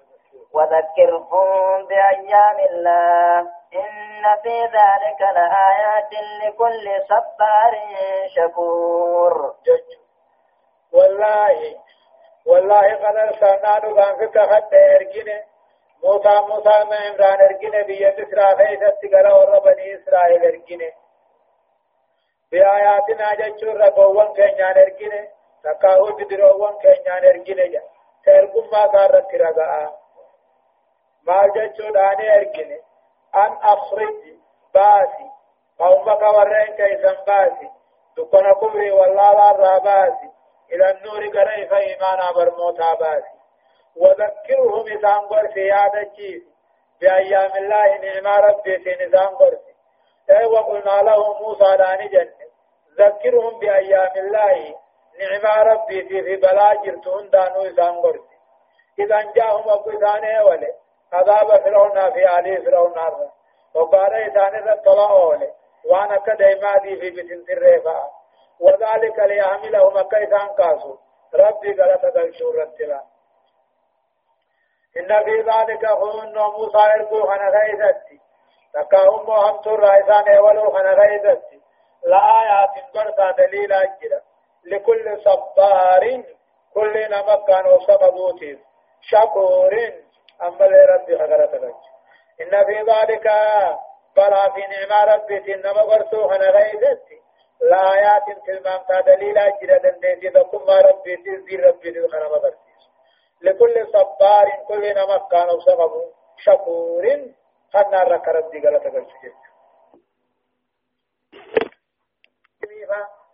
[0.53, 7.75] وذكرهم بأيام الله إن في ذلك لآيات لكل صبار
[8.37, 9.55] شكور.
[10.93, 11.77] والله
[12.47, 15.43] والله قد أرسلنا نبان فيك حتى يرجنه
[16.05, 20.93] موسى موسى ما عمران ارجنه بيد إسرائيل ستقرأ ورى بني إسرائيل ارجنه
[22.53, 25.29] بآياتنا جچور ربوان كينيان ارجنه
[25.65, 27.83] تكاهو بدروان كينيان ارجنه
[28.25, 30.01] ترقم ما قارت رغاء
[31.27, 32.79] ما جچو داني ارجنه
[33.35, 34.15] أن أخرج
[34.75, 35.31] باسي
[35.79, 37.71] قومك ورين كيسان باسي
[38.17, 40.31] دكنا كبري والله لا باسي
[40.73, 43.41] إلى النور قريف إيمانا برموتا باسي
[43.97, 46.43] وذكرهم إذان قرسي يا دجيس
[47.01, 49.75] بأيام الله نعم ربي في نظام قرسي
[50.31, 52.51] أي وقلنا له موسى داني جنة
[52.99, 54.75] ذكرهم بأيام الله
[55.21, 58.25] نعمة ربي في بلا جرتون دانو إسان قرد
[58.99, 60.75] إذا جاءهم أبو إسانه ولي
[61.13, 63.31] عذاب فرعون في آله فرعون نار.
[63.75, 65.53] وقال إسانه طلعوا ولي
[65.91, 68.11] وأنا كدائما دي في بسنت الرفاء
[68.61, 70.97] وذلك ليعملهم كيسان كاسو
[71.35, 73.01] ربي قال تدلشور التلا.
[74.97, 78.21] إن في ذلك هون موسى إرقو خنا غيثتي
[78.75, 81.61] تكاهم هم تر رئيسان ولو خنا غيثتي
[82.05, 84.21] لآيات برتا دليل أجرا
[84.65, 86.23] لكل صبار
[86.75, 88.41] كل نمكان وسببوت
[89.01, 89.75] شكور.
[90.43, 91.55] أما لربي خغرت
[92.41, 93.27] إن في ذلك
[94.17, 97.21] بلا في نعمة ربي إنما برسو خنا غيثتي
[97.61, 102.71] لآيات تلمام دليل أجرا دندين دكما ربي تزير ربي تزخنا مبرسي
[103.43, 105.93] لكل صبار كل نمك كان سبب
[106.37, 107.05] شكور
[107.73, 109.09] خنا ركرت دي غلطة قلت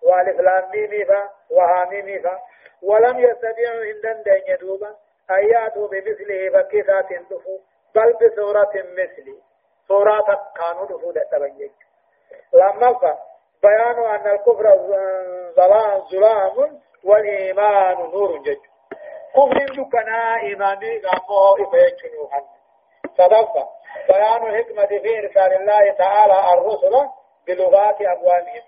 [0.02, 1.10] والف لام ميم
[1.50, 2.30] وهاميم
[2.82, 5.05] ولم يستطيعوا هندن دين دوبا.
[5.30, 7.58] أياتوا بمثله بكيسات دفو
[7.94, 9.38] بل بسورة مثلي.
[9.88, 11.70] سورة كانوا دفو تبين
[12.52, 13.16] لما
[13.62, 14.76] بيان أن الكفر
[16.10, 18.60] ظلام والإيمان نور جد
[19.34, 22.44] كفر دكنا إيماني غامو إفيتشنو خن
[23.18, 23.68] صدفة
[24.08, 27.08] بيان الحكمة في إرسال الله تعالى الرسل
[27.46, 28.62] بلغات أقوامهم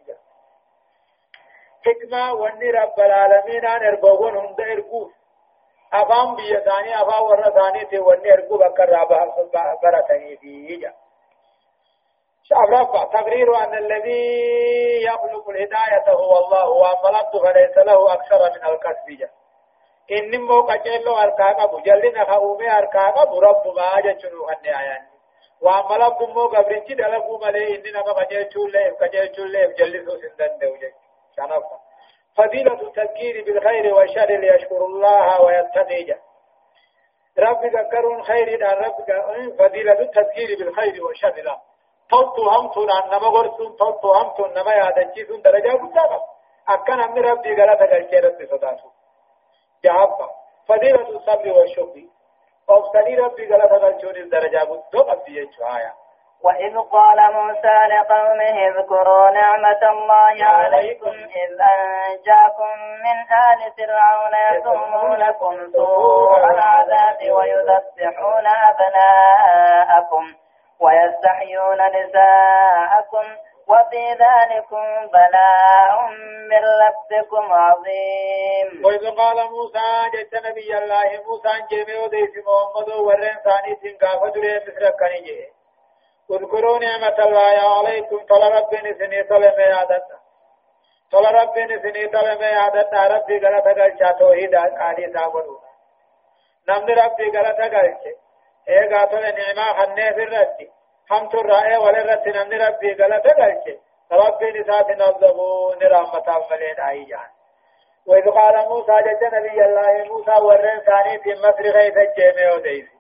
[1.87, 5.13] حكمة واني رب العالمين أن إربوغون هند إرقوف.
[5.95, 9.35] أفام بيتاني أفا ورثاني تي واني إرقو بكر رابها
[9.83, 10.93] برتني فيه
[12.43, 14.23] شعب تقرير أن الذي
[15.03, 19.29] يخلق الهداية هو الله وأما فليس له أكثر من الكسب
[20.13, 25.07] إن مو قجلو أركاك أبو جلنا خاومي أركاك أبو رب ما جنو هني آيان
[25.61, 30.93] وأما لب مو قبرنجي دلقو ملي نما قجل چولي قجل چولي جلسو سندن دوجي
[31.37, 31.88] شنفا
[32.39, 36.19] فضيلة التذكير بالخير والشر ليشكر الله ويتقي
[37.39, 38.97] رب ذكرون خير رب
[39.59, 41.59] فضيلة التذكير بالخير والشر لا
[42.11, 46.21] توتو همتون أن نما غرسون توتو همتون نما يادنجيسون درجة قدامة
[46.69, 48.89] أكن أمن ربي غلطة قلقيرت بصداتو
[49.85, 50.31] جواب
[50.69, 52.03] فضيلة الصبر والشكر.
[52.69, 55.95] أفضل ربي غلطة قلقيرت درجة قدامة في آية.
[56.43, 62.71] وإذ قال موسى لقومه اذكروا نعمة الله عليكم إذ أنجاكم
[63.05, 70.25] من آل فرعون يسومونكم سوء العذاب ويذبحون أبناءكم
[70.81, 73.25] ويستحيون نساءكم
[73.69, 76.09] وفي ذلكم بلاء
[76.51, 78.85] من ربكم عظيم.
[78.85, 84.91] وإذ قال موسى جئت نبي الله موسى جيمي وديس محمد ورين ثاني سنقافة دري مصر
[84.91, 85.58] كنجي
[86.31, 90.19] اذكروا نعمة الله عليكم طل ربي سني طلب يادتنا
[91.13, 95.61] طل ربي سني طلب يادتنا ربي غلطة قلشا توحيد آلي تابنون
[96.69, 97.65] نمن ربي غلطة.
[97.65, 98.13] قلشا
[98.69, 100.69] ايغا تو نعما خنه في الرد.
[101.11, 103.33] هم تو رائے ولے رد نمن ربي غلطة.
[103.33, 103.75] قلشا
[104.13, 107.31] ربي نسات نظبو نرامة عملين آئی جان
[108.07, 112.98] وإذ قال موسى جد نبي الله موسى ورن ثاني في مصر غيث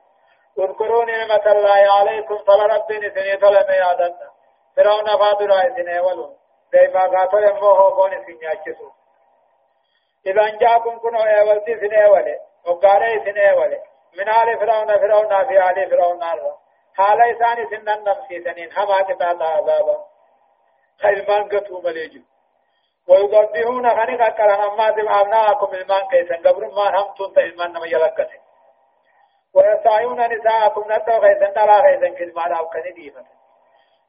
[0.58, 4.30] اذكروا نعمة الله عليكم فلا ربي نسني طلب يادنا
[4.76, 6.36] فرعون فادر آيسنه ولون
[6.72, 8.90] دائما قاتل اموه قون سنياچسو
[10.26, 12.38] إذا جاكم كنوا ايوالتي سنة ولي.
[12.66, 13.80] وقاري سنة ولي.
[14.18, 16.56] من آل فرعون فرعون في آل فرعون نار.
[16.96, 18.72] حالا إساني سنن نمسي سنين.
[18.72, 20.04] هما كتاتا عذابا.
[21.02, 22.20] خلمان قطو مليجو
[23.08, 26.48] ويضبهون خنقا كرهمات أبناءكم إلمان كيسن.
[26.48, 28.47] قبر ما هم تنت المان نما يلقسن
[29.54, 33.24] ويسعون نساءكم نتو غيثن ترى غيثن كلمة أو كنديفة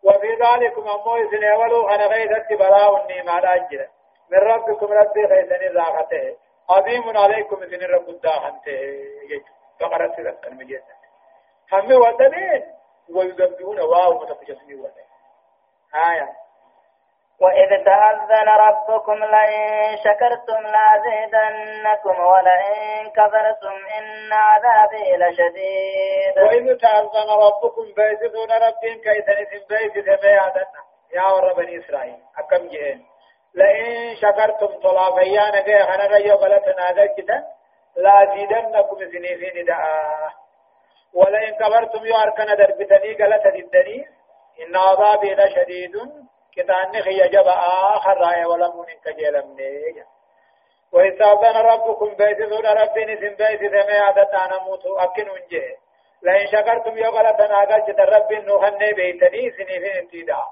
[0.03, 3.87] وفي ذلك أمو إذن أولو أنا غيثت بلاء النيمة أجرة.
[4.31, 6.37] من ربكم ربي غيثن الراغته
[6.69, 9.43] عظيم عليكم إذن رب الداهنته
[9.79, 10.99] فقرت لك المجيزة
[11.73, 12.73] هم ودنين
[13.15, 15.09] ويذبحون واو متفجسني ودنين
[15.95, 16.29] آية.
[17.41, 26.37] وإذ تأذن ربكم لئن شكرتم لأزيدنكم ولئن كفرتم إن عذابي لشديد.
[26.37, 30.79] وإذ تأذن ربكم بيزدون ربهم كيسن بيزد بيادنا
[31.13, 33.05] يا ور بني إسرائيل أكم جئين
[33.55, 37.43] لئن شكرتم طلافيان كي خنا ريو بلتنا ذكتا
[37.95, 40.29] لأزيدنكم سنين دعا.
[41.13, 44.05] ولئن كفرتم ياركنا دربتني قلت الدني
[44.61, 45.95] إن عذابي لشديد.
[46.55, 47.55] كتان خي جبا
[47.95, 50.05] آخر رأي ولم كجيلم نيجا
[50.91, 55.75] وإذا ربكم بيتذون ربين سن بيت ثمي عدتنا موتو أكن ونجي
[56.21, 60.47] لئن شكرتم يغلطنا قلت رب نوحن بيتني سنين انتداء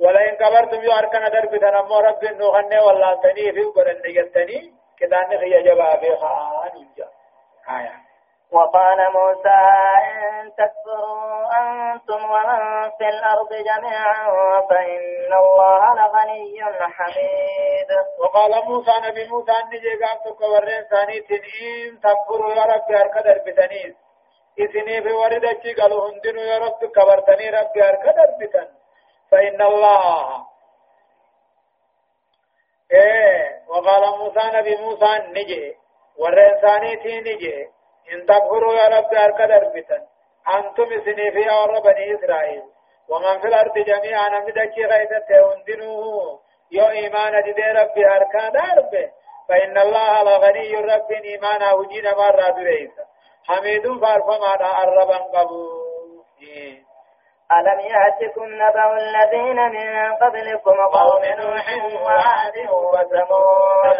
[0.00, 5.62] ولئن كبرتم يو أركنا درب تنمو رب نغني والله تني في قرن يتني كدان خي
[5.62, 7.08] جواب خان جا
[7.68, 8.09] آية.
[8.52, 9.60] وقال موسى
[10.10, 14.30] إن تكفروا أنتم ومن في الأرض جميعا
[14.70, 17.90] فإن الله لغني حميد.
[18.18, 23.94] وقال موسى نبي موسى نجي قابتك ورين ثاني تنين تكفروا يا رب أركدر بتنيس
[24.58, 28.68] إذني في وردتي قالوا هندنوا يا رب كبرتني رب أركدر بتن
[29.30, 30.46] فإن الله.
[32.92, 35.76] إيه وقال موسى نبي موسى نجي
[36.18, 37.68] ورين ثاني تنجي
[38.12, 40.02] إن تكفروا يا رب أركدر بتن
[40.54, 42.62] أنتم سني في أور بني إسرائيل.
[43.10, 46.38] ومن في الأرض جميعا نمدكي غيثة هندنوا
[46.72, 49.10] يو إيمان دي ربي أركان ربي
[49.48, 53.04] فإن الله لغني رب إيمانا وجينا مرة دريسا
[53.48, 55.90] حميد فارفما الربا قبو
[57.52, 61.66] ألم يأتكم نبأ الذين من قبلكم قوم نوح
[62.02, 63.98] وعاد وثمود؟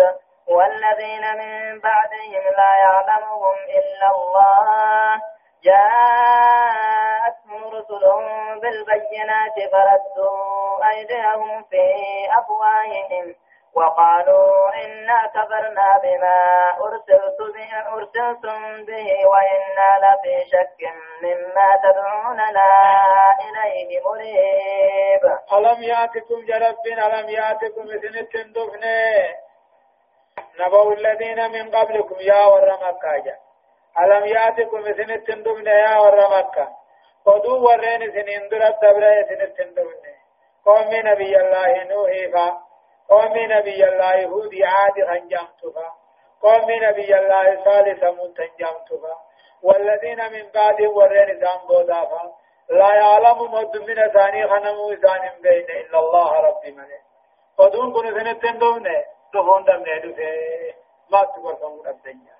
[0.50, 5.20] والذين من بعدهم لا يعلمهم إلا الله.
[6.30, 8.24] جاءتهم رسلهم
[8.60, 11.84] بالبينات فردوا أيديهم في
[12.38, 13.26] أفواههم
[13.74, 16.38] وقالوا إنا كفرنا بما
[16.84, 20.80] أرسلت به أرسلتم به وإنا لفي شك
[21.22, 22.70] مما تدعوننا
[23.46, 25.22] إليه مريب.
[25.52, 28.84] ألم يأتكم جرب ألم يأتكم مثل التندفن
[30.60, 33.36] نبو الذين من قبلكم يا ور مكة
[33.98, 36.68] ألم يأتكم مثل التندفن يا ور مكة؟
[37.26, 40.02] قدوا ورين سنين درت دبرة سنين التندفن
[40.64, 42.60] قوم نبي الله نوح فا.
[43.08, 45.94] قوم نبي الله هود عاد هنجمتها
[46.42, 49.14] قوم نبي الله صالح ثمود هنجمتها
[49.62, 52.32] والذين من بعد ورين زام بودافا
[52.70, 57.02] لا يعلم مد من ثاني خنمو ثان بين إلا الله رب ملك
[57.58, 60.14] قدون كن سنتين دومنه دفون دم نهدو
[61.10, 62.36] ما تقرفون الدنيا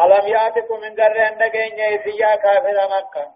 [0.00, 3.32] ألم يأتكم من درين نجين يسيا كافر مكة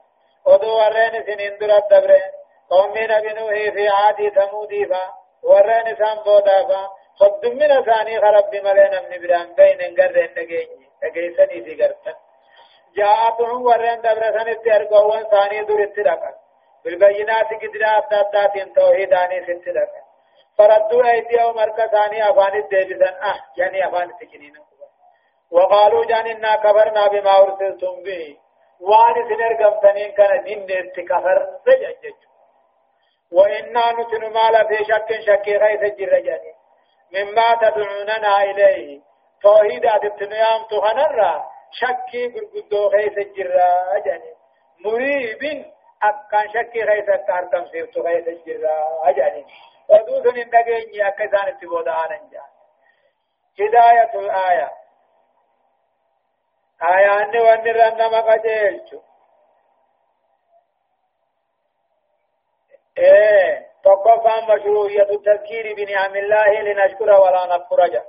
[0.46, 2.32] ودو ورين سنين درات دبرين
[2.70, 5.02] قوم نبي نوح في عادي ثمودي فا
[5.42, 11.82] ورين سام بودافا خد من ثاني خرب ملين من بران بين قرن نجيني تجيسني في
[11.82, 12.14] قرتن
[12.96, 16.32] جاءتهم ورين دبرسن اترقوان ثاني دور اترقا
[16.84, 20.01] بالبينات قدرات داتات توحيداني سترقا
[20.58, 24.54] فردوا ايديهم مركا ثاني افان الديبسن آه يعني افان التكنين
[25.50, 28.36] وقالوا جاننا كفرنا بما ارسلتم به
[28.80, 32.14] وان سنرقم تنين كان دين اتكفر رجج
[33.32, 36.54] وإنا نتن مال في شك شك غيث الجرجاني
[37.12, 39.00] مما تدعوننا إليه
[39.42, 41.42] توحيد أتتنيام تغنر
[41.72, 44.32] شكي قرقدو غيث الجراجاني
[44.84, 45.64] مريب
[46.02, 49.44] أكان شكي غيث التارتم سيرت غيث الجراجاني
[49.92, 52.42] ودوثن النقيني أكزان اتبودا آننجا
[53.60, 54.70] هداية الآية
[56.82, 59.00] آية أني وأني رنما قجيلتو
[62.98, 68.04] إيه تقفى مشروعية التذكير بنعم الله لنشكر ولا نكفر جا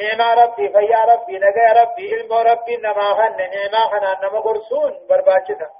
[0.00, 5.70] نعم ربي فيا ربي نجا ربي علم ربي نما خن نعم خنا نما قرسون برباچتا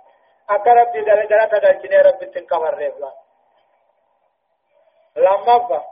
[0.50, 3.12] أكا ربي دل دل تدلچني ربي تنكمر رفلا
[5.18, 5.82] لما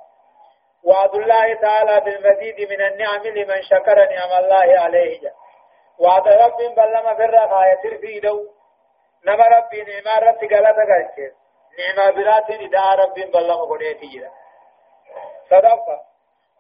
[0.85, 5.20] وعد الله تعالى بالمزيد من النعم لمن شكر نعم الله عليه.
[5.20, 5.33] جا
[5.99, 8.47] وعد ربي بلما في الرخاية في دو.
[9.27, 10.83] نما ربي نعم ربي غلطة.
[11.16, 11.35] قلت
[11.79, 14.31] نعمة برات إذا رب بلغ قريتي جدا
[15.51, 16.01] صدقة.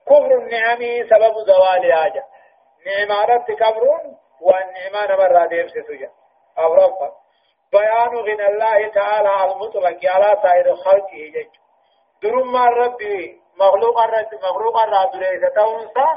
[0.06, 0.78] كفر النعم
[1.10, 2.24] سبب زوال آجا.
[2.86, 6.10] نعمة رب كبرون والنعمة نمر دير ستجا
[6.58, 7.12] أو رب.
[7.72, 11.65] بيان غنى الله تعالى المطلق على سائر خلقه جج.
[12.22, 13.02] درم الرب
[13.60, 16.08] مخلوق الرب مخلوق الرب ليس تونسا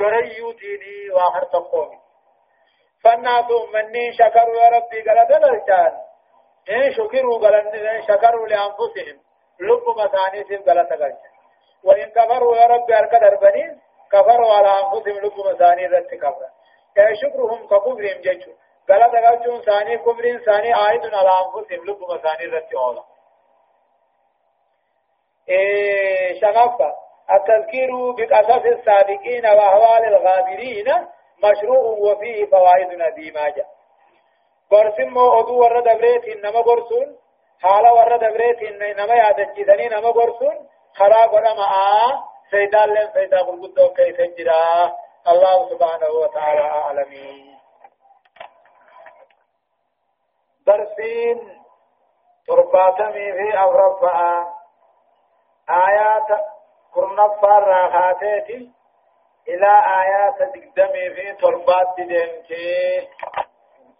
[0.00, 1.98] غريو ديني واخر تقومي
[3.04, 3.44] فالناس
[3.74, 5.92] مني شكروا يا ربي قال دلالتان
[6.70, 9.16] إن شكروا قالن شكروا لأنفسهم
[9.60, 11.18] لب مسانيسهم قال تقلت
[11.84, 13.80] وإن كفروا يا رب أركد أربنين
[14.12, 16.46] كفروا على أنفسهم لب مساني رت كفر
[16.98, 18.52] إن شكرهم ككفرهم جيشو
[18.88, 23.15] قال تقلتون ثاني كفر ثاني عائد على أنفسهم لب مساني رت إيه
[26.40, 26.92] شغفة
[27.36, 30.88] التذكير بقصص السابقين وأحوال الغابرين
[31.44, 33.64] مشروع وفيه فوائد نديمة
[34.70, 37.08] gorsin moo oduu warra dabreetiin nama gorsuun
[37.62, 40.56] haala warra dabreetiin nama yaadachiisanii nama gorsuun
[40.98, 42.08] karaa godhamaa
[42.50, 44.58] faayidaaleen faayidaa gurguddoo keessa jira
[45.32, 47.46] allahu subhanahu wa ta'ala a'lamiin
[50.66, 51.38] darsiin
[52.46, 54.46] ترباتمي في أغرفة
[55.70, 56.40] آيات
[56.94, 58.70] كرنفة راخاتيتي
[59.48, 59.70] إلى
[60.02, 63.08] آيات تقدمي في تربات ديمتي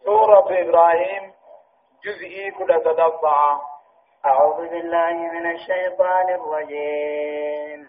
[0.05, 1.33] سورة إبراهيم
[2.05, 3.61] جزئي كل تدبع.
[4.27, 7.89] أعوذ بالله من الشيطان الرجيم.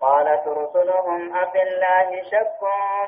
[0.00, 2.60] قالت رسلهم أفي الله شك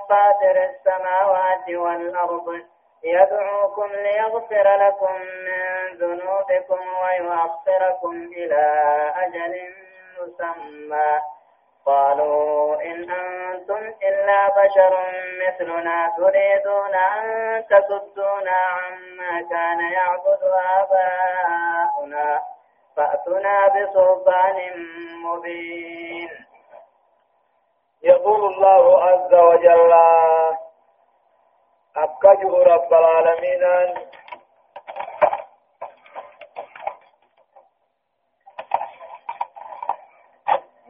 [0.09, 2.49] فاطر السماوات والأرض؟
[3.05, 8.65] يدعوكم ليغفر لكم من ذنوبكم ويؤخركم إلى
[9.17, 9.84] أجل
[10.21, 11.21] مسمى.
[11.87, 14.93] قالوا إن أنتم إلا بشر
[15.47, 20.43] مثلنا تريدون أن تصدونا عما كان يعبد
[20.79, 22.41] آباؤنا.
[22.97, 24.57] فأتنا بسلطان
[25.25, 26.31] مبين.
[28.03, 29.93] يقول الله عز وجل
[31.97, 33.65] أبكجه رب العالمين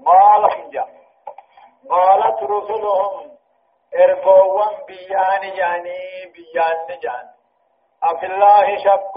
[0.07, 0.87] قال حجة
[1.91, 3.39] قالت رسلهم
[3.95, 7.27] ارقوان بيان جاني بيان جان
[8.03, 9.15] أفي الله شك.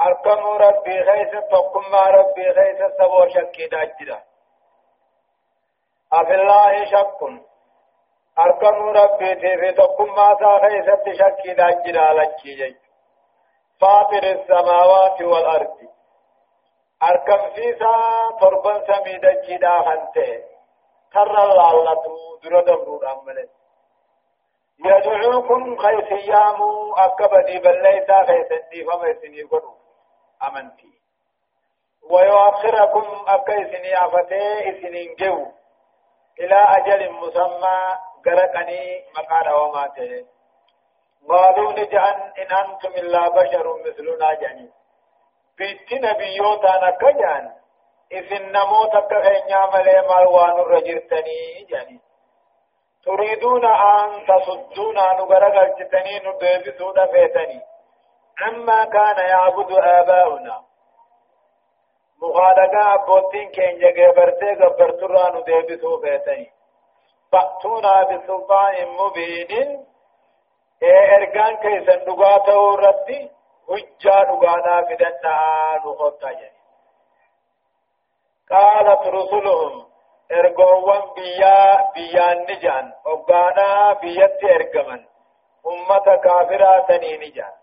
[0.00, 4.22] أركم ربي خيس تقم ربي خيس سبو شكي داجرة
[6.12, 7.20] أفي الله شك.
[8.38, 12.76] أركم ربي في تقم ما خيس شكي داجرة لكي
[13.80, 15.78] فاطر السماوات والأرض.
[17.02, 17.94] أركم فيسا
[18.40, 20.57] تربن سميدة جدا خنته.
[21.12, 22.04] ترى اللالة
[22.44, 23.48] درد برود أمله
[24.84, 29.74] يدعوكم خيس يامو أكبدي بالليسا خيس دي فما يسني قدو
[30.46, 30.92] أمنتي
[32.10, 35.46] ويؤخركم أكيسني أفتي إسنين جو
[36.40, 37.78] إلى أجل مسمى
[38.26, 40.26] غرقني مقال وماته
[41.28, 44.72] قالوا نجعن إن أنتم إلا بشر مثلنا جنين
[45.58, 47.57] بيت نبيوتا نكجان
[48.12, 52.00] إذن نموت كخينيا ملي مالوان الرجرتني جاني
[53.04, 57.60] تريدون أن تصدونا نغرق الجتني ندبسون فيتني
[58.40, 60.62] عما كان يعبد آباؤنا
[62.22, 66.50] مغادقا أبوتين كين جغبرتي غبرترا ندبسو فيتني
[67.32, 69.86] فأتونا بسلطان مبين
[70.82, 73.30] إرقان كيسن نغاته ربي
[73.68, 76.32] hujjaa dhugaadhaa fidannaa nu qottaa
[78.52, 79.74] qaalat rusuluhum
[80.38, 85.02] ergoowwan biyyaa biyyaan ni jaan hoggaadhaa biyyatti ergaman
[85.72, 87.54] ummata kaafiraa sanii ni jaan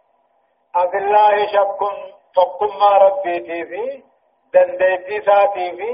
[0.83, 1.95] afillaahi shakkun
[2.39, 3.83] tokkummaa rabbiitii fi
[4.53, 5.91] dandeettii isaatii fi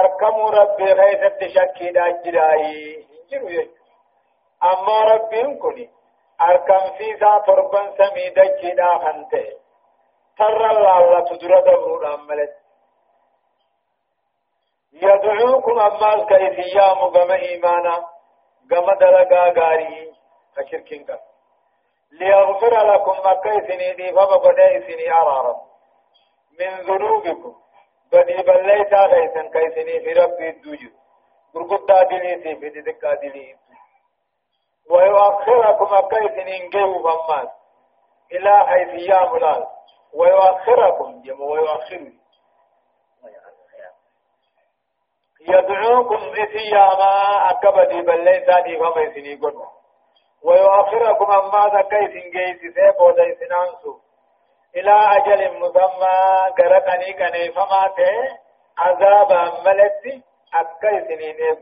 [0.00, 5.86] arkamuu rabbii keessatti shakkiidhaa jiraayii hin jiru jechuudha ammoo rabbiin kuni
[6.48, 9.52] arkamsiisaa torban samii dachiidhaa kan ta'e
[10.40, 12.62] tarra laallatu dura dabruudhaan malatti
[14.92, 18.06] يدعوكم أمال كيفية مغم إيمانا
[18.72, 20.12] غم دلقا غاري
[20.56, 21.20] كشركين كف
[22.12, 25.56] ليغفر لكم مكيسني دي فبقديسني أرارا.
[26.60, 27.54] من ذنوبكم.
[28.12, 30.90] بدي بليتا غيثا كيسني في ربي الدوجو
[31.54, 33.56] برقدا دليتي في دكا دليتي
[34.90, 36.30] ويؤخركم أكيس
[36.60, 37.48] إنجيو فماس
[38.32, 39.66] إلى حيث يا ملال.
[40.14, 42.12] ويؤخركم جم ويؤخر
[45.40, 49.66] يدعوكم إثياما أكبدي بل ليس دي فما يسني قدوا
[50.42, 53.98] ويؤخركم أما ذكيس إنجيس سيب وديس نانسو.
[54.76, 56.16] إلى أجل مسمى
[56.58, 57.94] قرقني كني فما
[58.78, 60.22] عذابا ملتي
[60.54, 61.58] أكيس إنجيس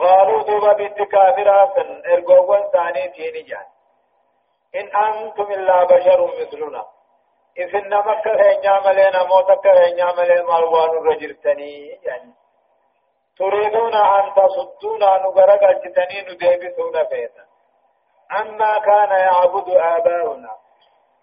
[0.00, 1.74] قالوا دوبا بنت كافرة
[2.06, 3.66] ارغوان ثاني تيني جان.
[4.74, 6.84] إن أنتم إلا بشر مثلنا.
[7.58, 12.32] إذن نمك هنيا ملينا موتك هنيا ملينا مالوان الرجلتني يعني.
[13.38, 17.44] تريدون أن تصدونا نغرق الجتني نديبثون فيتا
[18.30, 20.56] عما كان يعبد آباؤنا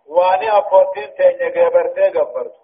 [0.08, 2.56] واني أفوتين تيني غبرتي غبرت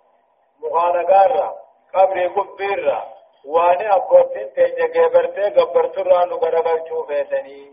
[0.60, 1.56] مخانقار
[1.94, 3.02] قبري قبير
[3.46, 7.72] واني أبوتين تيجي جبرتي قبرت رانو غرغل شوفيتني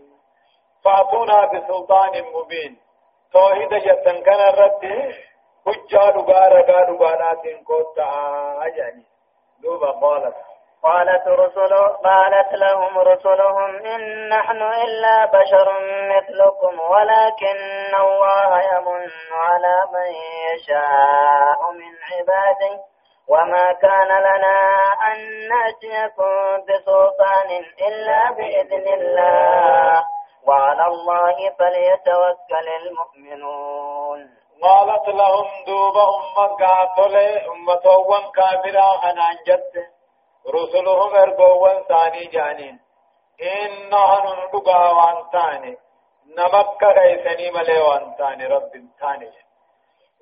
[0.83, 2.77] فأتونا بسلطان مبين.
[3.33, 5.13] توحيد جتن كان الرد
[5.65, 8.09] حجة لغارة لغارات كوتا
[8.65, 9.03] أجاني
[9.63, 10.35] دوبا قالت
[10.83, 15.67] قالت رسل قالت لهم رسلهم إن نحن إلا بشر
[16.15, 20.11] مثلكم ولكن الله يمن على من
[20.53, 22.79] يشاء من عباده
[23.27, 24.57] وما كان لنا
[25.07, 27.49] أن نأتيكم بسلطان
[27.87, 30.03] إلا بإذن الله
[30.47, 34.29] وعلى الله فليتوكل المؤمنون
[34.61, 37.15] قالت لهم دوب أمة قاتل
[37.53, 39.73] أمة وان كافرة أنا أنجت
[40.47, 42.79] رسلهم أرقوا ثاني جانين.
[43.41, 45.77] إنها ندقى وانتاني
[46.37, 49.31] نمك غيثني ملي وانتاني رب تاني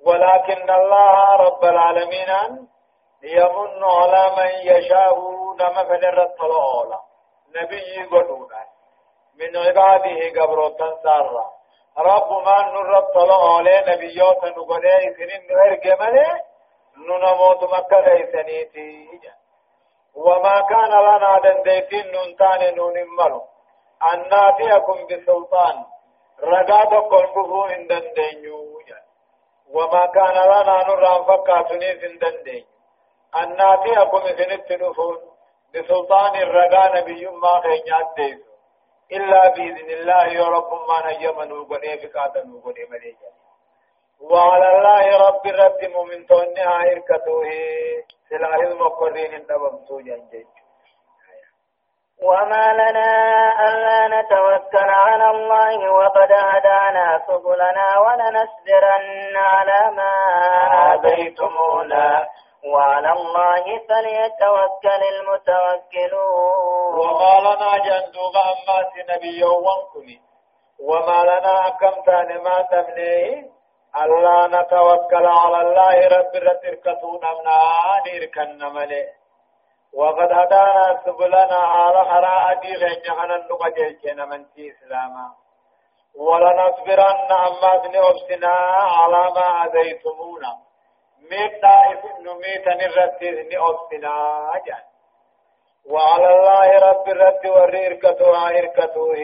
[0.06, 2.68] ولكن الله رب العالمين
[3.22, 5.14] يمن على من يشاء
[5.60, 6.98] نما فنرت الأولى
[7.56, 8.64] نبي قدونا.
[9.38, 11.57] من عباده قبروتا سارا
[11.98, 16.26] رب ما نرت الأولى نبيوتا نقضي سنين نرق ملي
[16.96, 19.08] ننموت مكة غيثنيتي
[20.14, 23.42] وما كان لنا دنديتين ننتان ننملو.
[24.12, 25.84] أن نأتيكم بسلطان.
[26.42, 28.80] رقاد قلبه إن دندينيو
[29.70, 32.66] وما كان لنا نرى فكاتني في دندينيو
[33.42, 35.18] أن نأتيكم سنت نفون
[35.74, 38.47] بسلطان الرقا نبي ما خينيات ديسو.
[39.12, 43.30] إلا بإذن الله يا رب ما نجمن وقني فكاتا وقني مليجا
[44.20, 47.50] وعلى الله رب رب مؤمن تونها إركتوه
[48.28, 50.46] سلاح المقرين النبم جنجي
[52.22, 53.08] وما لنا
[53.68, 60.12] ألا نتوكل على الله وقد هدانا سبلنا ولنصبرن على ما
[60.94, 62.26] آذيتمونا
[62.64, 66.94] وعلى الله فليتوكل المتوكلون.
[66.98, 68.78] وما لنا جندوب أما
[69.14, 70.20] نبي وانكني
[70.80, 73.58] وما لنا كم تاني ما تبنيه
[74.02, 77.58] ألا نتوكل على الله رب رتركتون أمنا
[78.06, 79.06] نيركن ملي
[79.94, 85.26] وقد هدانا سبلنا على حراء دي غنجهنا النقجيجنا من في إسلاما.
[86.16, 88.54] ولنصبرن أما سنوبسنا
[88.98, 90.67] على ما أذيتمونا.
[91.30, 94.14] ميت طائف نميت نرتي نوبسنا
[94.56, 94.82] أجل
[95.90, 99.14] وعلى الله رب الرد والرئركة إركته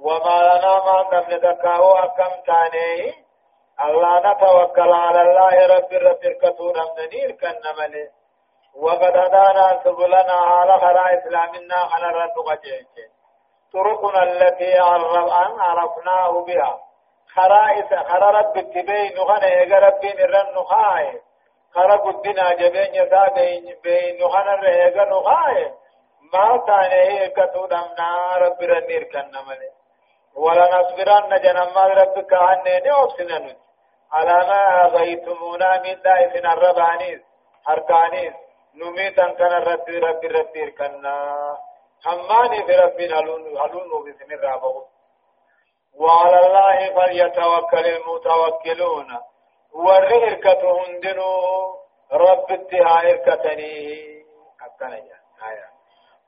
[0.00, 3.14] وما لنا ما نمن تكاو أكم تاني.
[3.84, 7.54] الله نتوكل على الله رب الرد إركته نمن إركن
[8.74, 12.94] وقد هدانا سبلنا على خرا إسلامنا على الرد قجيك
[13.72, 14.78] طرقنا التي
[15.58, 16.87] عرفناه بها.
[17.34, 21.20] خرائس خرا رب التبين غنى يا ربي نرن خاي
[21.74, 25.72] خرا قدنا جبين يدا بين بين غنى رهيغا نخاي
[26.32, 29.70] ما تاني كتو دمنا رب رنير كنمله
[30.36, 33.56] ولا نصبرن جنم ربك عنني أوسنن
[34.12, 37.20] على ما أغيتمونا من دائفن الربانيس
[37.68, 38.34] هركانيس
[38.74, 41.56] نميتن كان ربي ربي ربي كنا.
[42.06, 44.82] هماني في ربي هلون هلون بسم الرابو
[46.00, 49.18] وعلى الله فليتوكل المتوكلون.
[49.74, 51.32] والرهركة هندنو
[52.12, 54.18] رب اتها إركتني
[55.48, 55.68] آية.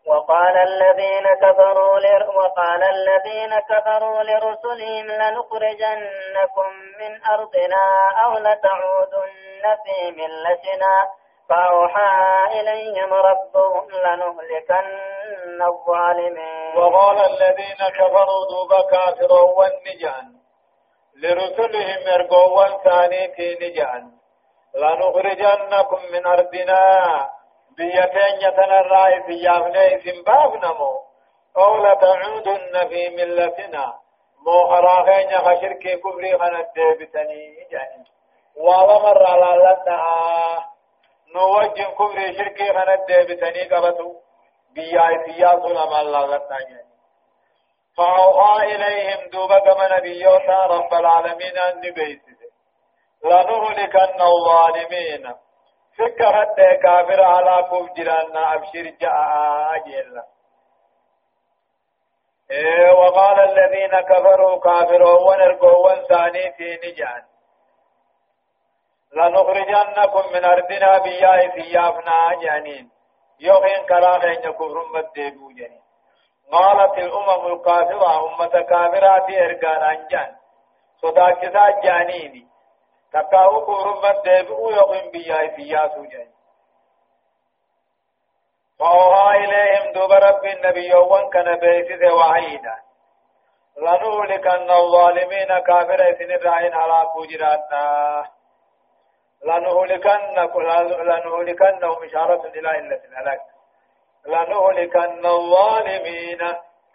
[0.06, 7.84] وقال الذين كفروا لر وقال الذين كفروا لرسلهم لنخرجنكم من أرضنا
[8.24, 11.08] أو لتعودن في ملتنا.
[11.48, 12.10] فأوحى
[12.60, 15.09] إليهم ربهم لنهلكن
[15.62, 16.76] الظالمين.
[16.76, 20.40] وقال الذين كفروا دوبا كافروا والنجان.
[21.22, 24.10] لرسلهم ارقوا ثاني نجان.
[24.74, 27.30] لنخرجنكم من أرضنا.
[27.76, 30.94] بيتين يتنرى في يافني سنبابنمو
[31.56, 33.94] أو لتعودن في ملتنا.
[34.46, 38.04] مو خراخين خشركي كبري خنت ديبتني جاني
[38.56, 40.00] وامر على لنا
[41.34, 44.29] نوجه كفر شركي خنت ديبتني قبطو.
[44.74, 46.80] بيا بيا سلام الله غتاني
[47.96, 52.40] فأوحى إليهم دوبا كما نبيوتا رب العالمين أن نبيته
[53.24, 55.34] لنهلكن الظالمين
[55.98, 59.14] فكرت كافر على كوف جرانا أبشر جاء
[59.76, 60.22] أجل
[62.50, 67.22] إيه وقال الذين كفروا كافروا ونرقوا ثاني في نجان
[69.12, 72.90] لنخرجنكم من أرضنا بياه سيافنا جانين
[73.40, 75.80] يوخين كراخين كفر مدبو جانين
[76.52, 80.36] قالت الأمم الكافرة أمة كافرات إرقان أنجان.
[81.02, 82.46] صداكسات جانيني.
[83.12, 86.34] تكاو كفر مدبو يوخين بياه سياسو جانين
[88.78, 92.76] فأوها إليهم دوب رب النبي يوان كان بيسيس وحيدا.
[93.76, 98.39] لنهلكن الظالمين كافر سن الرعين على فجراتنا
[99.44, 100.34] لنهلكن
[101.02, 103.40] لنهلكنهم إشارة إلى إلة الهلاك.
[104.26, 106.38] لنهلكن الظالمين.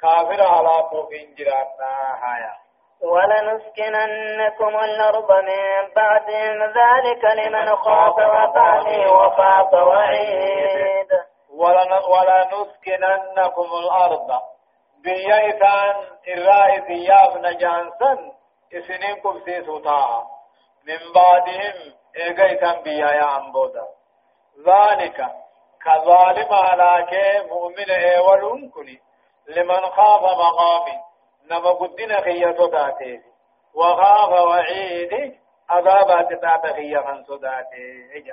[0.01, 1.91] كافر على خوف جراتنا
[2.23, 2.53] هايا
[3.01, 6.29] ولنسكننكم الأرض من بعد
[6.61, 11.07] ذلك لمن خاف وقاني وخاف وعيد.
[12.09, 14.41] ولنسكننكم الأرض.
[15.03, 15.95] بيئتان
[16.27, 18.31] الرائد يابن جانسن
[18.73, 20.34] إسنين قبسيسو تاها
[20.87, 23.87] من بعدهم إيغيتان بيا يا أمبودا.
[24.67, 25.27] ذلك
[25.85, 26.49] كظالم
[27.09, 29.01] كي مؤمن ايولون كني.
[29.47, 30.97] لمن خاف مقامي
[31.51, 33.21] نما قدنا خيّة تاتي
[33.75, 35.35] وخاف وعيد
[35.69, 38.23] عذابات تات خيّة صداتي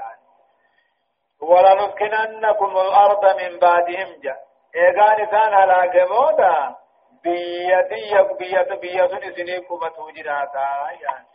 [1.40, 4.36] ولنسكننكم الأرض من بعدهم جا.
[4.76, 6.76] إيغان كان على جمودا
[7.24, 10.90] بيتي بيت بيت سنيكم توجداتا.
[11.00, 11.32] يعني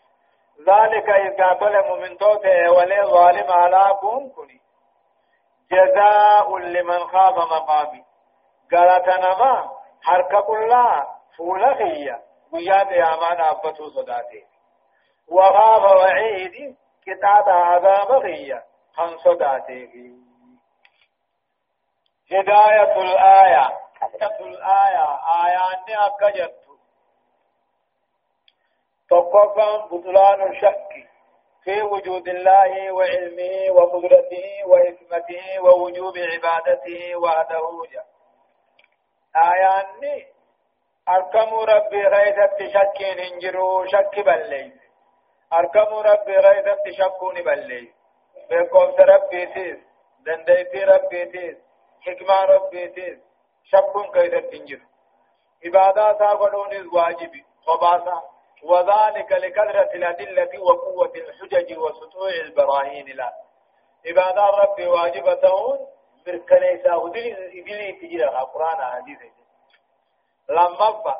[0.59, 4.61] ذلك إذا ظلموا من توته ولي ظالم على كونكني
[5.71, 8.03] جزاء لمن خاف مقامي.
[8.71, 9.69] قالت نما
[10.03, 12.21] حركة كلها فولخية
[12.53, 14.45] وياد يامان أبتو صداتي.
[15.31, 18.63] وخاف وعيد كتاب عذاب غية
[18.95, 20.13] خن صداتي.
[22.31, 23.79] هداية الآية.
[24.01, 25.19] هداية الآية.
[25.45, 26.66] آيان أكجت.
[29.09, 30.89] تقفا بطلان الشك
[31.63, 38.03] في وجود الله وعلمه وقدرته وحكمته ووجوب عبادته وحده.
[39.35, 40.25] آياني
[41.09, 44.71] أركم ربي غيثت شك هنجرو شك بلي
[45.53, 47.91] أركم ربي غيثت شكون بلي
[48.49, 49.77] بقوم ربي تيس
[50.25, 51.57] دنديتي ربي تيس
[52.01, 53.17] حكمة ربي تيس
[53.63, 54.85] شكون غيثت هنجرو
[55.65, 63.33] عبادات أقولون واجبي خباسا وذلك لكثرة الأدلة وقوة الحجج وسطوع البراهين لا.
[64.05, 65.87] عباد ربي واجبتون
[66.27, 69.19] مركنيسا ودلي تجيرها قرآن حديث
[70.49, 71.15] لما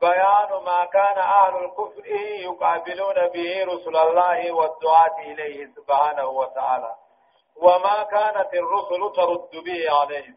[0.00, 2.06] بيان ما كان أهل الكفر
[2.40, 6.94] يقابلون به رسل الله والدعاة إليه سبحانه وتعالى
[7.56, 10.36] وما كانت الرسل ترد به عليهم.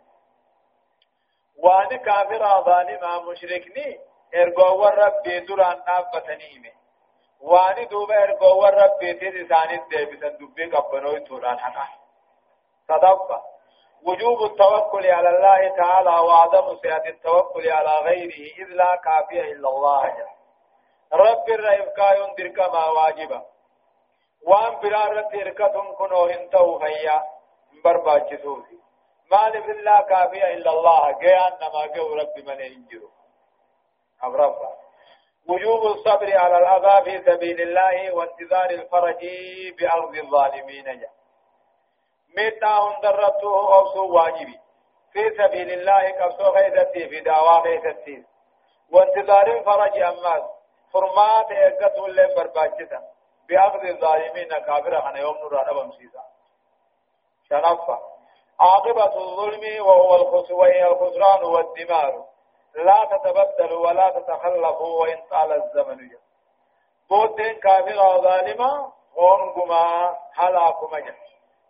[1.57, 3.99] وأن كافر ظالما مشركني
[5.47, 6.71] دران نابتنيمه
[7.41, 11.87] واني دوبا ارغو ربي تيد ثاني ديبسن دبي قبنوي توران حقا
[12.87, 13.41] صدق
[14.05, 20.07] وجوب التوكل على الله تعالى وعدم سعة التوكل على غيره إذ لا كافية إلا الله
[20.07, 20.27] جل
[21.13, 23.45] رب الرئيب كايون درك ما واجبا
[24.47, 27.23] وان برارة إركتهم كنو هنتو فيا
[27.83, 28.79] برباچ سوسي
[29.31, 33.09] مال بالله كافية إلا الله جيان نما جو رب من ينجرو
[34.23, 34.73] أبربا
[35.49, 39.25] وجوب الصبر على الأذى في سبيل الله وانتظار الفرج
[39.79, 40.99] بأرض الظالمين.
[40.99, 41.11] جاء
[42.37, 44.59] ميتا هندرته أوسو واجبي.
[45.13, 48.23] في سبيل الله كبسو غيثتي في دعوة غيثتي.
[48.91, 50.43] وانتظار الفرج أماز.
[50.93, 53.01] فرمات إيقظ اللي برباجتا.
[53.49, 56.23] بأخذ الظالمين كابرا خنا يوم نور أبا مسيسا
[57.49, 57.99] شنفا
[58.59, 62.32] عاقبة الظلم وهو الخسران والدمار.
[62.75, 66.09] لا تتبدل ولا تتخلف وإن طال الزمن
[67.09, 71.15] بوتين كافر ظالما هونكما هلاكما جا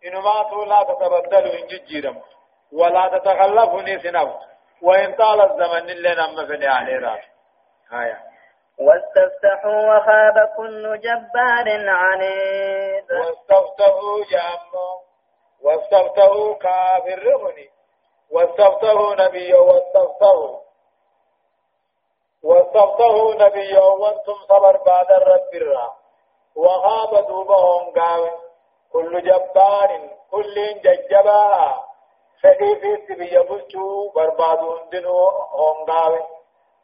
[0.06, 2.22] إنما لا تتبدل إن ججيرم.
[2.72, 4.28] ولا تتخلف نسنف
[4.82, 7.20] وإن طال الزمن اللي نم في الآخرة
[7.90, 8.20] هايا.
[8.78, 13.04] واستفتحوا وخاب كل جبار عنيد.
[13.12, 15.00] واستفتحوا جامو
[15.62, 17.70] واستفتحوا كافر رغني.
[18.30, 20.63] واستفتحوا نبي واستفتحوا.
[22.44, 25.92] واستفتحوا نبيا وأنتم صبر بعد الرب الرا
[26.56, 28.30] وغاب دوبهم قاوي
[28.92, 31.74] كل جبار كل ججبا
[32.42, 36.20] فدي في سبي بلتو بربادون دنو هم قاوي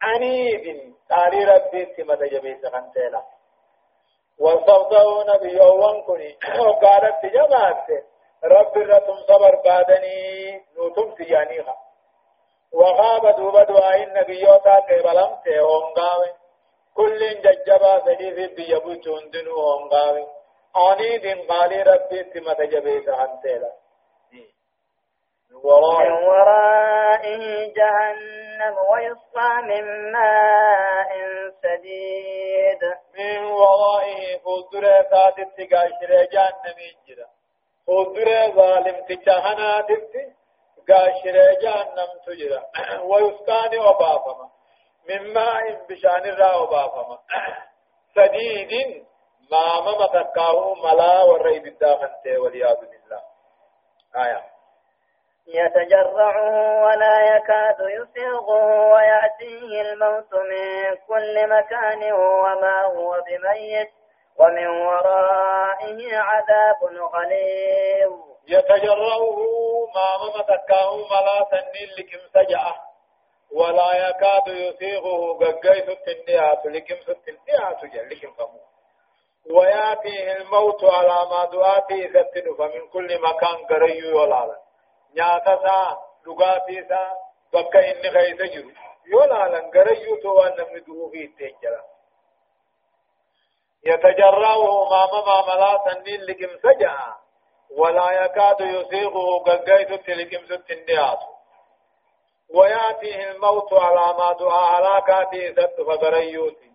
[0.03, 3.23] عنيد تاري ربي سمد جبيس خنتيلا.
[4.39, 7.87] واستفتحوا نبيا وانكني وقالت جماعت
[8.45, 11.77] رب الرتم صبر بعدني نوتم سيانيها.
[12.73, 16.31] وغاب دوبا دعاء النبيوتا قبلم تهونغاوي
[16.95, 20.27] كل ججبا سديث بيبو چوندنو هونغاوي
[20.77, 23.73] آني دين قالي ربي تمت جبيت عنتلا
[25.51, 31.11] من ورائه جهنم ويصفى من ماء
[31.63, 32.83] سديد
[33.19, 37.27] من ورائه فدر سادت تقاشر جهنم جدا
[37.87, 40.40] فدر ظالم تجهنا تبتي
[40.89, 42.63] قاشر جهنم تجرى
[43.03, 44.51] ويسقان وبافما
[45.09, 47.19] من ماء بشان الرا وبافما
[48.15, 49.05] سديد
[49.51, 53.23] ما ما تكاو ملا والريب الداخل والعياذ بالله
[54.17, 54.45] آية
[55.47, 63.91] يتجرعه ولا يكاد يسيغه ويأتيه الموت من كل مكان وما هو بميت
[64.39, 66.83] ومن ورائه عذاب
[67.15, 69.37] غليظ يتجرعه
[69.95, 72.75] ما متكاه ملا سنين لكم سجأة
[73.53, 78.61] ولا يكاد يسيغه ققيت التنيات لكم التنيات لكم فمو.
[79.51, 84.57] ويأتيه الموت على ما دعاتي ستن فمن كل مكان قريو يولالا.
[85.15, 87.13] نياتسا لغاتيسا
[87.53, 88.71] بكا إني خيس جرو.
[89.07, 91.85] يولالا قريو توان نمدو في التنجلا
[93.85, 97.15] يتجرعه ماما ماملا سنين لكم سجع
[97.79, 101.19] ولا يكاد يسيغه ققيت لكم ستنيات
[102.55, 106.71] ويأتيه الموت على ما دعا هلاكاتي ست فقريوتي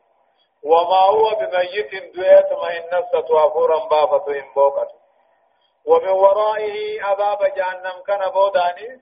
[0.63, 4.91] وما هو بميت دويت ما إن نفسة وافورا بافة إن بوقت.
[5.85, 9.01] ومن ورائه عذاب جهنم كان بوداني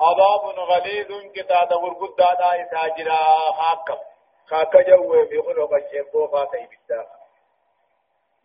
[0.00, 3.16] عذاب غليظ كتاد ورقد دادا إساجرا
[3.52, 3.98] حاكم
[4.46, 7.21] خاك جوه في خلق الشيبو فاتي بالداخل.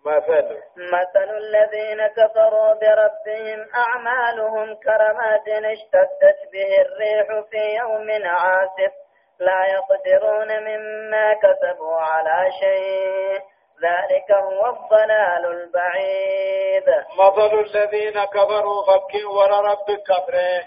[0.05, 8.93] مثل مثل الذين كفروا بربهم أعمالهم كرمات اشتدت به الريح في يوم عاصف.
[9.39, 13.41] لا يقدرون مما كسبوا على شيء.
[13.83, 16.89] ذلك هو الضلال البعيد.
[17.19, 20.63] مثل الذين كفروا فكين ورا رب كفره.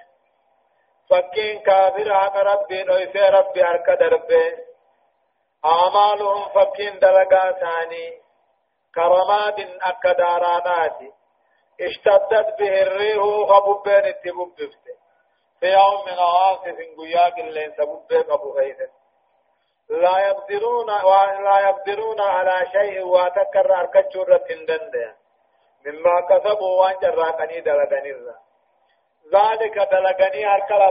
[1.10, 4.58] فكين كافر حق ربي نويسي ربي أرك دربه
[5.64, 8.29] أعمالهم فكين دلقا ثاني.
[8.94, 10.98] كرماد أكدارانات
[11.80, 14.94] اشتدت به الريح خببين اتببفته
[15.60, 18.76] في يوم من عاصف قياق اللين سبب أبو غيث.
[19.90, 20.86] لا يقدرون
[21.44, 25.14] لا يقدرون على شيء وتكرر كجرة دندن.
[25.86, 28.12] مما كسبوا وان جراكني دلغني
[29.34, 30.82] ذلك دلغني هركل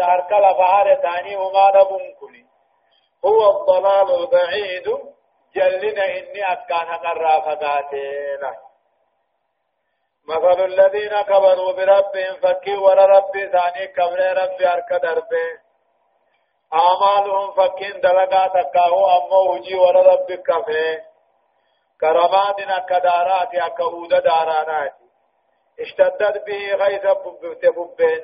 [0.00, 2.46] هركل فهر ثاني وما نبنكني
[3.24, 5.14] هو الضلال البعيد
[5.54, 8.54] جلنا إني أكان قرى فقاتنا
[10.28, 15.64] مثل الذين كفروا بربهم فكي ور ربي ثاني كبر ربي أرك دربه.
[16.74, 21.02] أعمالهم فكين دلقا تكاهو أمو وجي ور ربي كفه.
[22.00, 24.92] كرمادنا كدارات أكهود دارانات
[25.80, 28.22] اشتدت به غيث ببين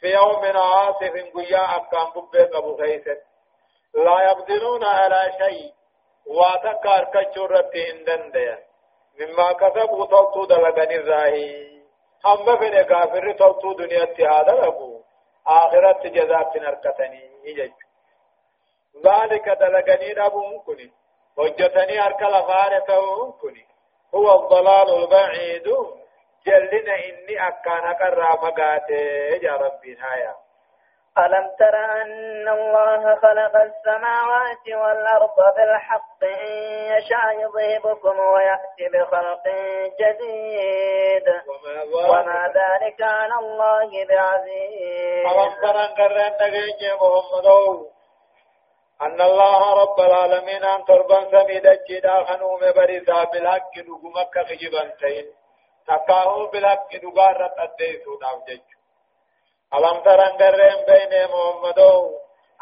[0.00, 3.08] في يوم عاصف قيا أكام ببين أبو غيث.
[3.94, 5.72] لا يقدرون على شيء.
[6.26, 8.58] واتكار كجرة هندن
[9.20, 11.82] مما كسبوا تلتو دلغني الراهي
[12.24, 15.02] هم فين كافر تلتو دنيا هذا لبو
[15.46, 17.72] آخرت جزاء نركتني يجج
[19.04, 20.92] ذلك دلغني نبو كني
[21.36, 22.90] وجتني أرك لفارة
[23.40, 23.66] كني
[24.14, 25.68] هو الضلال البعيد
[26.46, 28.94] جلنا إني أكان قرى فقاته
[29.42, 30.34] يا ربي نايا
[31.18, 36.52] ألم تر أن الله خلق السماوات والأرض بالحق إن
[36.92, 39.44] يشاء يذهبكم ويأتي بخلق
[40.00, 41.26] جديد.
[42.10, 45.26] وما ذلك على الله بعزيز.
[45.32, 46.40] ألم تر أن قرأت
[47.00, 47.46] محمد.
[49.02, 55.26] أن الله رب العالمين أن تربان سميد الجدا خنوم بريسا بالحق نقمك خجبان تين
[55.86, 58.81] تقاهم بالحق نقارت أديسو ناو جيجو.
[59.74, 61.78] ألم ترن قرين بين محمد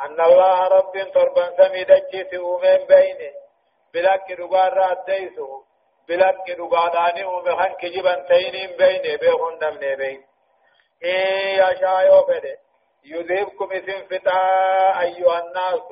[0.04, 3.32] أن الله رب تربا سميد الجيس أمين بين.
[3.94, 5.62] بلك رقار راديسو
[6.08, 10.24] بلك رقاداني أمخان كجبا تينين بين بيخون دمني بين.
[11.04, 11.10] إن
[11.60, 12.56] يشاء يوفد
[13.04, 15.86] يذهبكم اسم فتاة أيها الناس.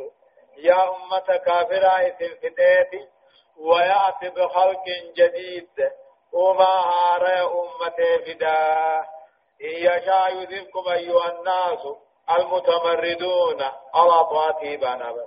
[0.56, 3.08] يا أمة كافرة اسم فتاتي
[3.56, 4.84] ويأتي بخلق
[5.16, 5.90] جديد.
[6.32, 7.24] وما هار
[7.60, 9.17] أمة فداه
[9.62, 11.86] إن يشاء يذهبكم أيها الناس
[12.38, 13.62] المتمردون.
[13.94, 15.24] على طاعته بانابا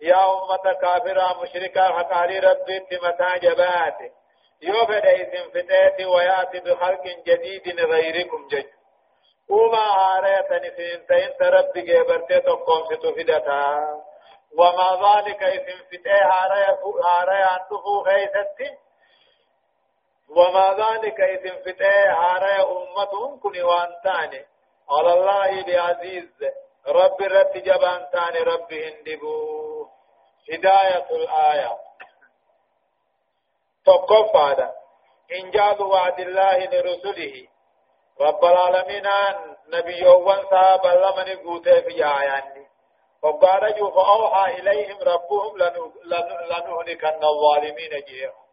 [0.00, 3.98] يا أمة كافرة مشركة حقاري ربي متى جبات
[4.62, 8.66] يوفد إذن فتاتي ويأتي بخلق جديد غيركم جج
[9.50, 13.86] وما هاريت نفين تين تربي جبرتي تقوم ستفدتا.
[14.58, 18.85] وما ذلك إذن فتاه هاريا هاريا عنده خيستي
[20.30, 24.46] وما ذلك إذن فتاة هارا أمتهم كن وانتاني.
[24.90, 26.30] على الله بعزيز.
[26.88, 29.86] رب رت جبان تاني رب هندبو.
[30.52, 31.78] هداية الآية.
[33.86, 34.72] تقف هذا؟
[35.32, 37.48] إنجاز وعد الله لرسله.
[38.20, 39.06] رب العالمين
[39.68, 42.66] نبي وانسى بلمن قوته في آياني
[43.22, 45.58] وقال فأوحى إليهم ربهم
[46.04, 48.45] لنهلكن الظالمين جيهم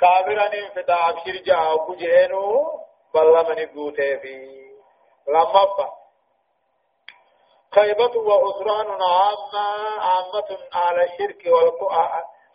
[0.00, 2.80] كافرا فتا أبشر جاء بجهنو
[3.14, 4.62] بل من قوته في
[5.28, 5.92] لما
[7.74, 9.58] خيبة وعسران عامة
[10.00, 11.42] عامة على الشرك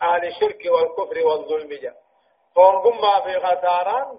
[0.00, 1.94] على الشرك والكفر والظلم
[2.56, 4.18] فانكم ما في خساران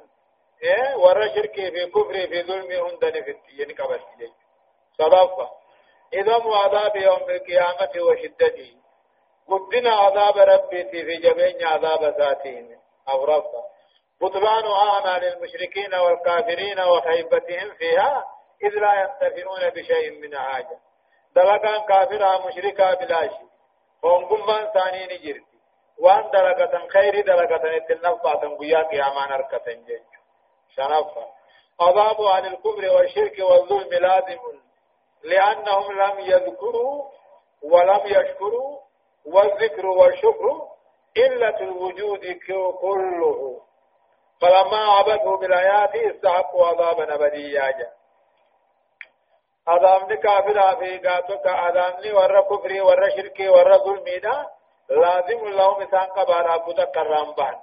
[0.64, 4.00] إيه ورا شرك في كفر في ظلم هندن في يعني كبس
[4.98, 5.48] سبب
[6.14, 8.76] إذا عذاب يوم القيامة وشدته
[9.48, 12.79] قدنا عذاب ربي في جبين عذاب ذاتهم
[13.14, 13.64] أو ربا
[14.22, 18.26] بطلان أعمال المشركين والكافرين وخيبتهم فيها
[18.64, 20.80] إذ لا ينتفعون بشيء من حاجة.
[21.36, 23.50] دلقان كافرها مشركا بلا شيء
[24.04, 25.50] هم قمان ثاني نجرتي.
[26.00, 30.02] وان دلقة خير دلقة النفع تنقيا قيامان أركة جيج
[30.76, 31.28] شنفة
[31.82, 34.40] عذاب عن الكفر والشرك والظلم لازم
[35.24, 37.06] لأنهم لم يذكروا
[37.64, 38.80] ولم يشكروا
[39.26, 40.69] والذكر والشكر
[41.18, 42.26] إلا الوجود
[42.82, 43.62] كله.
[44.42, 47.92] فلما عبده بالآيات استحقوا عذابا أبديا.
[49.68, 54.20] عذابني كافر في قاتك عذابني ور كفري ور شركي ور ظلمي
[54.90, 57.56] لازم لهم إسان قبال عبد كرام بان.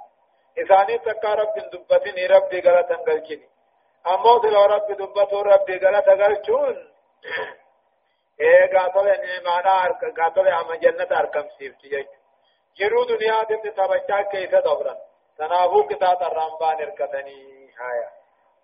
[0.59, 3.49] إساني تكا رب دبتني ربي غلطا قلچني
[4.07, 6.77] أمو دل رب دبتو ربي غلطا قلچون
[8.41, 12.07] إيه قاتل نعمانا قاتل عم جنة أركم سيفتي جيج
[12.79, 14.97] جرو دنيا دم تبچا كيسة دبرا
[15.39, 17.39] تنافو كتاب الرمبان اركتني
[17.91, 18.09] آية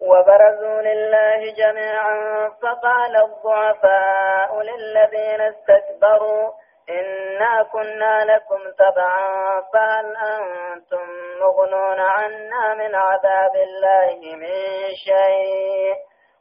[0.01, 6.53] وبرزوا لله جميعا فقال الضعفاء للذين استكبروا
[6.91, 11.07] إنا كنا لكم تبعا فهل أنتم
[11.41, 14.55] مغنون عنا من عذاب الله من
[15.05, 15.95] شيء؟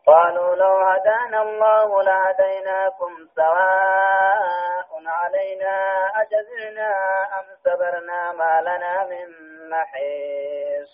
[0.08, 5.76] قالوا لو هدانا الله لهديناكم سواء علينا.
[6.22, 6.92] أجزعنا
[7.40, 9.28] أم صبرنا ما لنا من
[9.70, 10.92] محيص.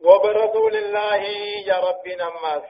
[0.00, 1.22] وبرزوا لله
[1.66, 2.68] يا رب نمس.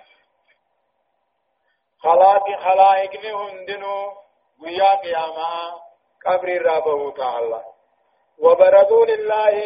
[2.03, 4.13] خلاق خلائق هندنو
[4.63, 5.81] ويا قياما
[6.27, 7.79] قبر رابه تعالى.
[8.39, 9.57] وبرزوا لله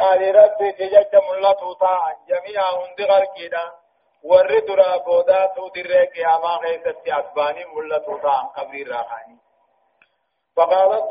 [0.00, 1.96] قال ربي تجد ملتو تا
[2.28, 3.64] جميع هند غرقنا
[4.24, 9.38] ور درا بودا تو در قياما غيثت أسباني ملتو تا قبر راخاني
[10.56, 11.08] فقالت